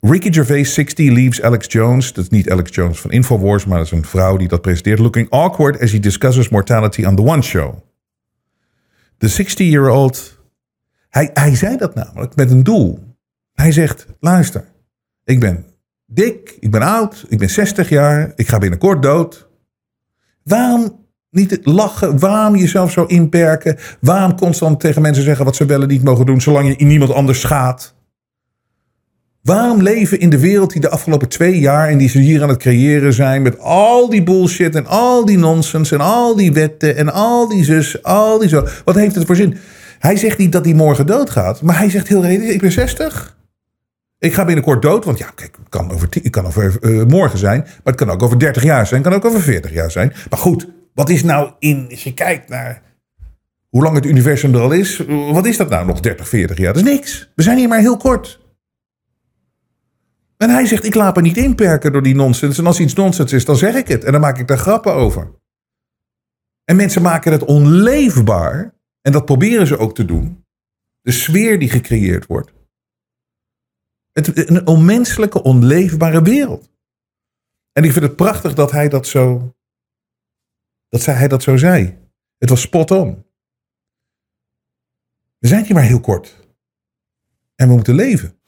[0.00, 2.12] Ricky Gervais, 60, leaves Alex Jones.
[2.12, 4.98] Dat is niet Alex Jones van Infowars, maar dat is een vrouw die dat presenteert.
[4.98, 7.74] Looking awkward as he discusses mortality on The One Show.
[9.18, 10.38] De 60-year-old.
[11.08, 13.16] Hij, hij zei dat namelijk met een doel.
[13.52, 14.64] Hij zegt: luister,
[15.24, 15.64] ik ben
[16.06, 19.48] dik, ik ben oud, ik ben 60 jaar, ik ga binnenkort dood.
[20.42, 22.18] Waarom niet lachen?
[22.18, 23.78] Waarom jezelf zo inperken?
[24.00, 27.12] Waarom constant tegen mensen zeggen wat ze wel en niet mogen doen, zolang je niemand
[27.12, 27.95] anders schaadt?
[29.46, 32.48] Waarom leven in de wereld die de afgelopen twee jaar en die ze hier aan
[32.48, 36.96] het creëren zijn met al die bullshit en al die nonsens en al die wetten
[36.96, 38.66] en al die zus, al die zo.
[38.84, 39.56] Wat heeft het voor zin?
[39.98, 43.36] Hij zegt niet dat hij morgen doodgaat, maar hij zegt heel redelijk, ik ben 60.
[44.18, 47.38] Ik ga binnenkort dood, want ja, kijk, het kan over, het kan over eh, morgen
[47.38, 49.90] zijn, maar het kan ook over 30 jaar zijn, het kan ook over 40 jaar
[49.90, 50.12] zijn.
[50.30, 52.82] Maar goed, wat is nou in, als je kijkt naar
[53.68, 56.72] hoe lang het universum er al is, wat is dat nou nog 30, 40 jaar?
[56.72, 57.32] Dat is niks.
[57.34, 58.44] We zijn hier maar heel kort.
[60.36, 62.58] En hij zegt, ik laat me niet inperken door die nonsens.
[62.58, 64.04] En als iets nonsens is, dan zeg ik het.
[64.04, 65.34] En dan maak ik daar grappen over.
[66.64, 68.74] En mensen maken het onleefbaar.
[69.00, 70.44] En dat proberen ze ook te doen.
[71.00, 72.52] De sfeer die gecreëerd wordt.
[74.12, 76.70] Het, een onmenselijke, onleefbare wereld.
[77.72, 79.54] En ik vind het prachtig dat hij dat zo...
[80.88, 81.98] Dat hij dat zo zei.
[82.38, 83.24] Het was spot on.
[85.38, 86.46] We zijn hier maar heel kort.
[87.54, 88.40] En we moeten leven.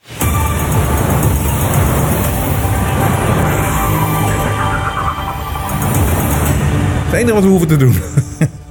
[7.09, 7.93] Het enige wat we hoeven te doen.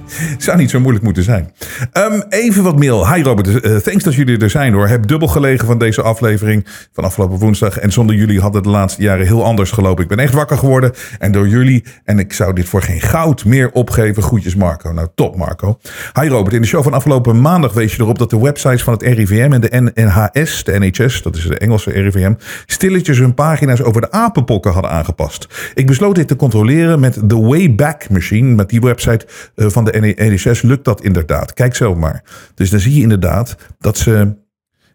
[0.39, 1.53] Zou niet zo moeilijk moeten zijn.
[1.93, 3.13] Ehm, even wat mail.
[3.15, 4.89] Hi Robert, eh, thanks dat jullie er zijn hoor.
[4.89, 7.79] Heb dubbel gelegen van deze aflevering van afgelopen woensdag.
[7.79, 10.03] En zonder jullie had het de laatste jaren heel anders gelopen.
[10.03, 10.93] Ik ben echt wakker geworden.
[11.19, 11.85] En door jullie.
[12.05, 14.23] En ik zou dit voor geen goud meer opgeven.
[14.23, 14.93] Groetjes Marco.
[14.93, 15.79] Nou, top Marco.
[16.21, 18.93] Hi Robert, in de show van afgelopen maandag wees je erop dat de websites van
[18.93, 22.33] het RIVM en de NHS, de NHS, dat is de Engelse RIVM,
[22.67, 25.73] stilletjes hun pagina's over de apenpokken hadden aangepast.
[25.75, 28.55] Ik besloot dit te controleren met de Wayback Machine.
[28.55, 31.53] Met die website eh, van de NHS lukt dat inderdaad.
[31.53, 32.23] Kijk zelf maar.
[32.55, 34.37] Dus dan zie je inderdaad dat ze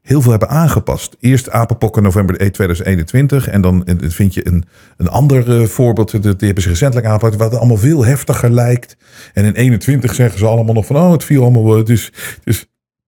[0.02, 1.16] heel veel hebben aangepast.
[1.20, 3.48] Eerst apenpokken november 1 2021.
[3.48, 4.64] En dan vind je een,
[4.98, 6.12] een ander eh, voorbeeld.
[6.12, 7.36] Die hebben ze recentelijk aangepakt.
[7.36, 8.98] Wat allemaal veel heftiger lijkt.
[9.34, 10.96] En in 21 zeggen ze allemaal nog van...
[10.96, 11.84] Oh, het viel allemaal...
[11.84, 12.12] Dus,
[12.44, 12.68] dus het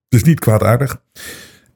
[0.09, 1.01] is niet kwaadaardig.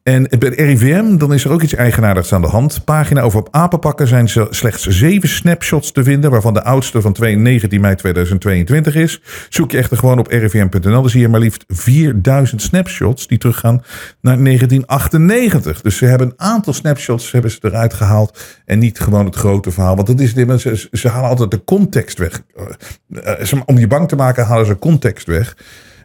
[0.04, 2.86] En bij RIVM, dan is er ook iets eigenaardigs aan de hand.
[2.86, 7.36] Pagina over op apenpakken zijn slechts zeven snapshots te vinden, waarvan de oudste van 2
[7.36, 9.22] 19 mei 2022 is.
[9.50, 13.84] Zoek je echter gewoon op rivm.nl, dan zie je maar liefst 4000 snapshots die teruggaan
[14.22, 15.82] naar 1998.
[15.82, 19.72] Dus ze hebben een aantal snapshots hebben ze eruit gehaald en niet gewoon het grote
[19.72, 19.96] verhaal.
[19.96, 22.42] Want dat is, ze, ze halen altijd de context weg.
[23.24, 25.56] Eh, eh, Om je bang te maken halen ze context weg.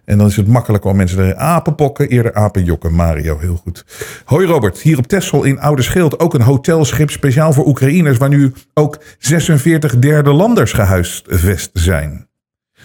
[0.04, 2.92] En dan is het makkelijker om mensen er apenpokken, eerder apenjokken.
[2.92, 3.84] Mario, heel goed.
[4.24, 8.18] Hoi Robert, hier op Texel in Oude Schild ook een hotelschip speciaal voor Oekraïners...
[8.18, 12.28] waar nu ook 46 derde landers gehuisvest zijn.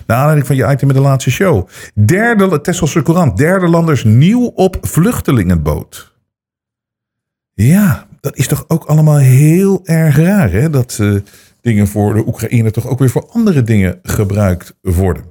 [0.06, 1.68] Naar aanleiding van je item in de laatste show.
[1.94, 6.14] Derde, Tesselse Courant, derde landers nieuw op vluchtelingenboot.
[7.54, 10.70] Ja, dat is toch ook allemaal heel erg raar, hè?
[10.70, 11.16] Dat eh,
[11.62, 15.24] dingen voor de Oekraïne toch ook weer voor andere dingen gebruikt worden.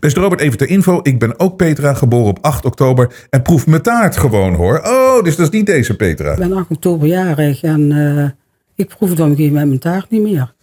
[0.00, 1.00] Beste Robert, even ter info.
[1.02, 3.26] Ik ben ook Petra, geboren op 8 oktober.
[3.30, 4.80] En proef mijn taart gewoon hoor.
[4.84, 6.32] Oh, dus dat is niet deze Petra.
[6.32, 8.28] Ik ben 8 oktober jarig en eh,
[8.74, 10.54] ik proef op een moment mijn taart niet meer.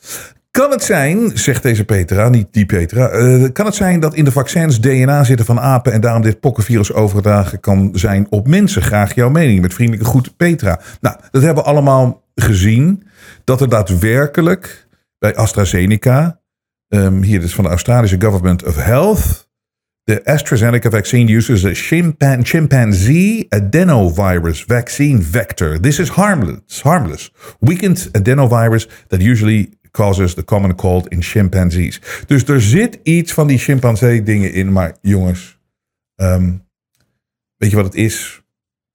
[0.52, 3.08] Kan het zijn, zegt deze Petra, niet die Petra.
[3.10, 5.92] eh, kan het zijn dat in de vaccins DNA zitten van apen.
[5.94, 8.82] en daarom dit pokkenvirus overgedragen kan zijn op mensen?
[8.82, 9.62] Graag jouw mening.
[9.62, 10.80] Met vriendelijke groet, Petra.
[11.02, 13.04] Nou, dat hebben we allemaal gezien.
[13.44, 14.88] Dat er daadwerkelijk
[15.20, 16.37] bij AstraZeneca.
[16.88, 19.50] Ehm, hier dus van de Australische Government of Health.
[20.04, 25.80] De AstraZeneca vaccine uses a chimpan chimpanzee adenovirus vaccine vector.
[25.80, 27.34] This is harmless, harmless.
[27.60, 32.02] Weakened adenovirus that usually causes the common cold in chimpanzees.
[32.26, 34.72] Dus er zit iets van die chimpansee dingen in.
[34.72, 35.60] Maar jongens,
[36.16, 36.54] ehm,
[37.58, 38.42] weet je wat het is?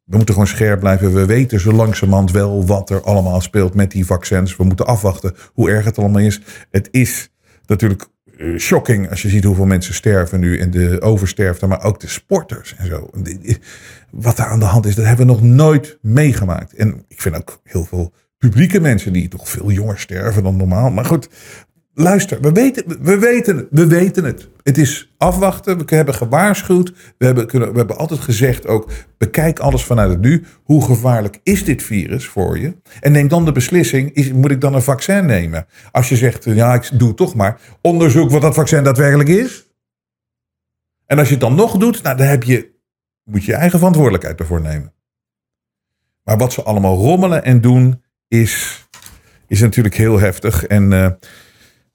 [0.05, 1.15] We moeten gewoon scherp blijven.
[1.15, 4.57] We weten zo langzamerhand wel wat er allemaal speelt met die vaccins.
[4.57, 6.41] We moeten afwachten hoe erg het allemaal is.
[6.71, 7.32] Het is
[7.73, 8.07] natuurlijk
[8.37, 10.59] eh, shocking als je ziet hoeveel mensen sterven nu.
[10.59, 13.11] En de oversterfte, maar ook de sporters en zo.
[14.11, 16.75] Wat daar aan de hand is, dat hebben we nog nooit meegemaakt.
[16.75, 20.91] En ik vind ook heel veel publieke mensen die toch veel jonger sterven dan normaal.
[20.91, 21.29] Maar goed,
[21.95, 24.49] luister, we weten, we weten, we weten het.
[24.63, 25.87] Het is afwachten.
[25.87, 26.93] We hebben gewaarschuwd.
[27.19, 30.45] We hebben, kunnen, we hebben altijd gezegd ook, bekijk alles vanuit het nu.
[30.63, 32.77] Hoe gevaarlijk is dit virus voor je?
[33.01, 35.67] En neem dan de beslissing, is, moet ik dan een vaccin nemen?
[35.91, 37.61] Als je zegt, ja, ik doe het toch maar.
[37.81, 39.71] Onderzoek wat dat vaccin daadwerkelijk is.
[41.07, 42.71] En als je het dan nog doet, nou, dan heb je,
[43.25, 44.93] moet je je eigen verantwoordelijkheid ervoor nemen.
[46.25, 48.87] Maar wat ze allemaal rommelen en doen, is,
[49.47, 50.67] is natuurlijk heel heftig.
[50.67, 51.11] En uh,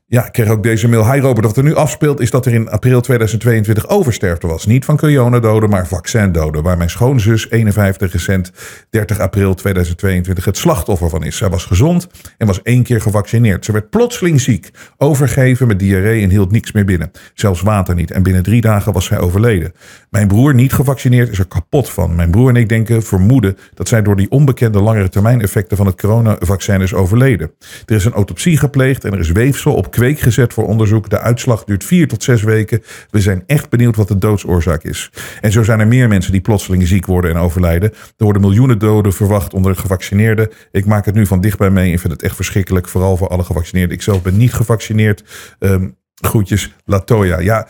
[0.10, 1.12] ja, ik kreeg ook deze mail.
[1.12, 4.66] Hi Robert, wat er nu afspeelt is dat er in april 2022 oversterfte was.
[4.66, 6.64] Niet van coronadoden, maar vaccindoden.
[6.64, 8.51] Waar mijn schoonzus, 51 recent,
[8.89, 11.38] 30 april 2022 het slachtoffer van is.
[11.38, 13.66] Zij was gezond en was één keer gevaccineerd.
[13.66, 17.12] Ze werd plotseling ziek, overgeven met diarree en hield niks meer binnen.
[17.34, 18.12] Zelfs water niet.
[18.12, 19.74] En binnen drie dagen was zij overleden.
[20.10, 22.16] Mijn broer, niet gevaccineerd, is er kapot van.
[22.16, 25.86] Mijn broer en ik denken, vermoeden, dat zij door die onbekende langere termijn effecten van
[25.86, 27.51] het coronavaccin is overleden.
[27.86, 31.10] Er is een autopsie gepleegd en er is weefsel op kweek gezet voor onderzoek.
[31.10, 32.84] De uitslag duurt vier tot zes weken.
[33.10, 35.12] We zijn echt benieuwd wat de doodsoorzaak is.
[35.41, 37.91] En zo zijn er meer mensen die plotseling ziek worden en overlijden.
[37.91, 40.49] Er worden miljoenen doden verwacht onder gevaccineerden.
[40.72, 42.88] Ik maak het nu van dichtbij mee en vind het echt verschrikkelijk.
[42.88, 43.95] Vooral voor alle gevaccineerden.
[43.95, 45.24] Ik zelf ben niet gevaccineerd.
[45.60, 47.39] Um, groetjes, Latoya.
[47.39, 47.68] Ja,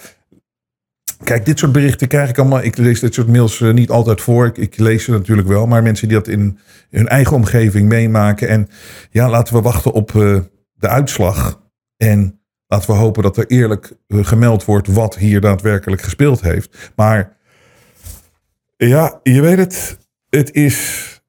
[1.24, 2.64] Kijk, dit soort berichten krijg ik allemaal.
[2.64, 4.46] Ik lees dit soort mails uh, niet altijd voor.
[4.46, 5.68] Ik, ik, lees ze natuurlijk wel.
[5.68, 6.60] Maar mensen die dat in
[6.90, 8.48] hun eigen omgeving meemaken.
[8.48, 8.70] En
[9.12, 10.40] ja, laten we wachten op uh,
[10.74, 11.62] de uitslag.
[11.98, 16.92] En laten we hopen dat er eerlijk uh, gemeld wordt wat hier daadwerkelijk gespeeld heeft.
[16.96, 17.38] Maar
[18.78, 19.98] ja, je weet het.
[20.30, 21.22] Het is,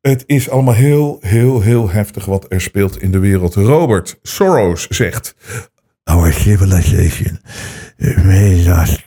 [0.00, 3.54] het is allemaal heel, heel, heel heftig wat er speelt in de wereld.
[3.54, 5.34] Robert Soros zegt.
[6.04, 7.40] Our civilization
[8.24, 9.01] may not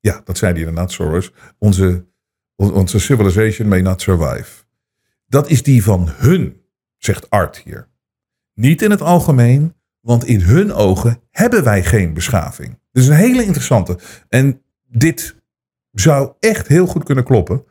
[0.00, 1.32] Ja, dat zei hij inderdaad, Soros.
[1.58, 2.06] Onze,
[2.56, 4.64] onze civilization may not survive.
[5.26, 6.62] Dat is die van hun,
[6.96, 7.88] zegt Art hier.
[8.54, 12.78] Niet in het algemeen, want in hun ogen hebben wij geen beschaving.
[12.92, 13.98] Is een hele interessante.
[14.28, 15.36] En dit
[15.92, 17.64] zou echt heel goed kunnen kloppen.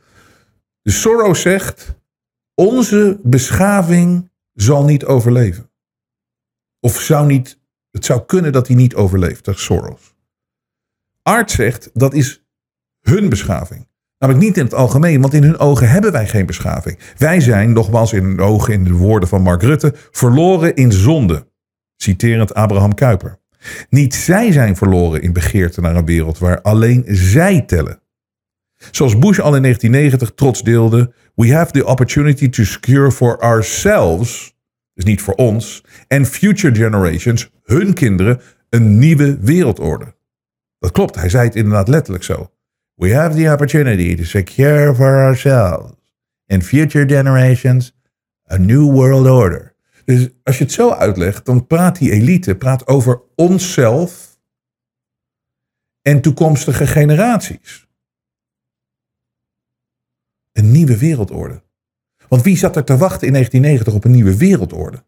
[0.82, 1.96] De Soros zegt:
[2.54, 5.72] onze beschaving zal niet overleven.
[6.80, 7.60] Of zou niet,
[7.92, 10.16] het zou kunnen dat hij niet overleeft, zegt Soros.
[11.28, 12.46] Art zegt dat is
[13.02, 13.88] hun beschaving.
[14.18, 17.00] Namelijk niet in het algemeen, want in hun ogen hebben wij geen beschaving.
[17.18, 21.48] Wij zijn, nogmaals in hun ogen, in de woorden van Mark Rutte, verloren in zonde.
[21.96, 23.40] Citerend Abraham Kuyper.
[23.90, 28.02] Niet zij zijn verloren in begeerte naar een wereld waar alleen zij tellen.
[28.92, 34.56] Zoals Bush al in 1990 trots deelde: We have the opportunity to secure for ourselves,
[34.94, 40.16] dus niet voor ons, en future generations, hun kinderen, een nieuwe wereldorde.
[40.80, 42.52] Dat klopt, hij zei het inderdaad letterlijk zo.
[42.94, 45.92] We have the opportunity to secure for ourselves
[46.48, 47.96] and future generations
[48.52, 49.76] a new world order.
[50.06, 54.40] Dus als je het zo uitlegt, dan praat die elite praat over onszelf
[56.02, 57.88] en toekomstige generaties.
[60.52, 61.64] Een nieuwe wereldorde.
[62.28, 65.04] Want wie zat er te wachten in 1990 op een nieuwe wereldorde?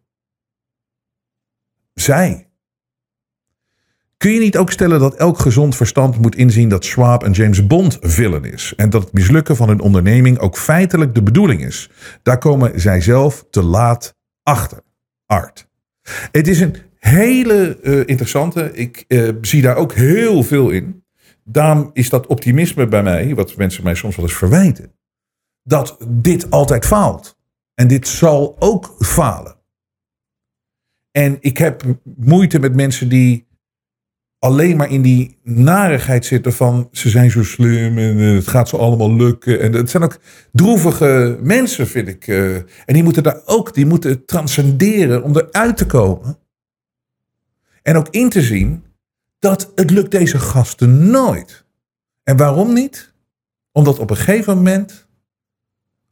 [1.93, 2.48] Zij.
[4.20, 7.67] Kun je niet ook stellen dat elk gezond verstand moet inzien dat Schwab een James
[7.67, 11.89] Bond villain is en dat het mislukken van hun onderneming ook feitelijk de bedoeling is?
[12.24, 14.82] Daar komen zij zelf te laat achter.
[15.26, 15.67] Art.
[16.32, 18.72] Het is een hele uh, interessante.
[18.74, 21.03] Ik uh, zie daar ook heel veel in.
[21.43, 24.91] Daarom is dat optimisme bij mij, wat mensen mij soms wel eens verwijten,
[25.63, 27.38] dat dit altijd faalt.
[27.74, 29.55] En dit zal ook falen.
[31.11, 31.84] En ik heb
[32.15, 33.47] moeite met mensen die
[34.39, 38.69] alleen maar in die narigheid zitten van ze zijn zo slim en eh, het gaat
[38.69, 39.59] ze allemaal lukken.
[39.59, 40.19] En het zijn ook
[40.51, 42.27] droevige mensen, vind ik.
[42.27, 42.55] eh.
[42.55, 46.37] en die moeten daar ook, die moeten transcenderen om eruit te komen.
[47.81, 48.83] En ook in te zien
[49.39, 51.65] dat het lukt deze gasten nooit.
[52.23, 53.13] En waarom niet?
[53.71, 55.07] Omdat op een gegeven moment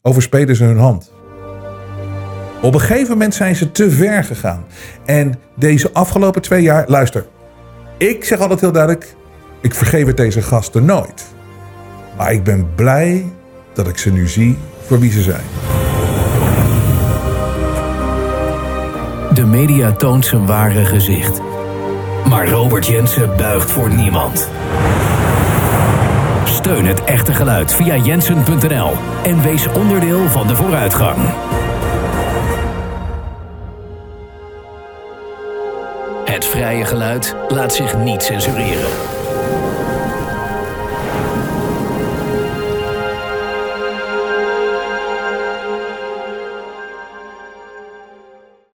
[0.02, 1.12] overspelen ze hun hand.
[2.62, 4.66] Op een gegeven moment zijn ze te ver gegaan.
[5.06, 7.26] En deze afgelopen twee jaar, luister,
[7.98, 9.16] ik zeg altijd heel duidelijk,
[9.62, 11.26] ik vergeef het deze gasten nooit.
[12.18, 13.26] Maar ik ben blij
[13.74, 15.44] dat ik ze nu zie voor wie ze zijn.
[19.34, 21.42] De media toont zijn ware gezicht.
[22.30, 24.50] Maar Robert Jensen buigt voor niemand.
[26.44, 28.92] Steun het echte geluid via jensen.nl
[29.24, 31.18] en wees onderdeel van de vooruitgang.
[36.76, 39.17] Geluid laat zich niet censureren.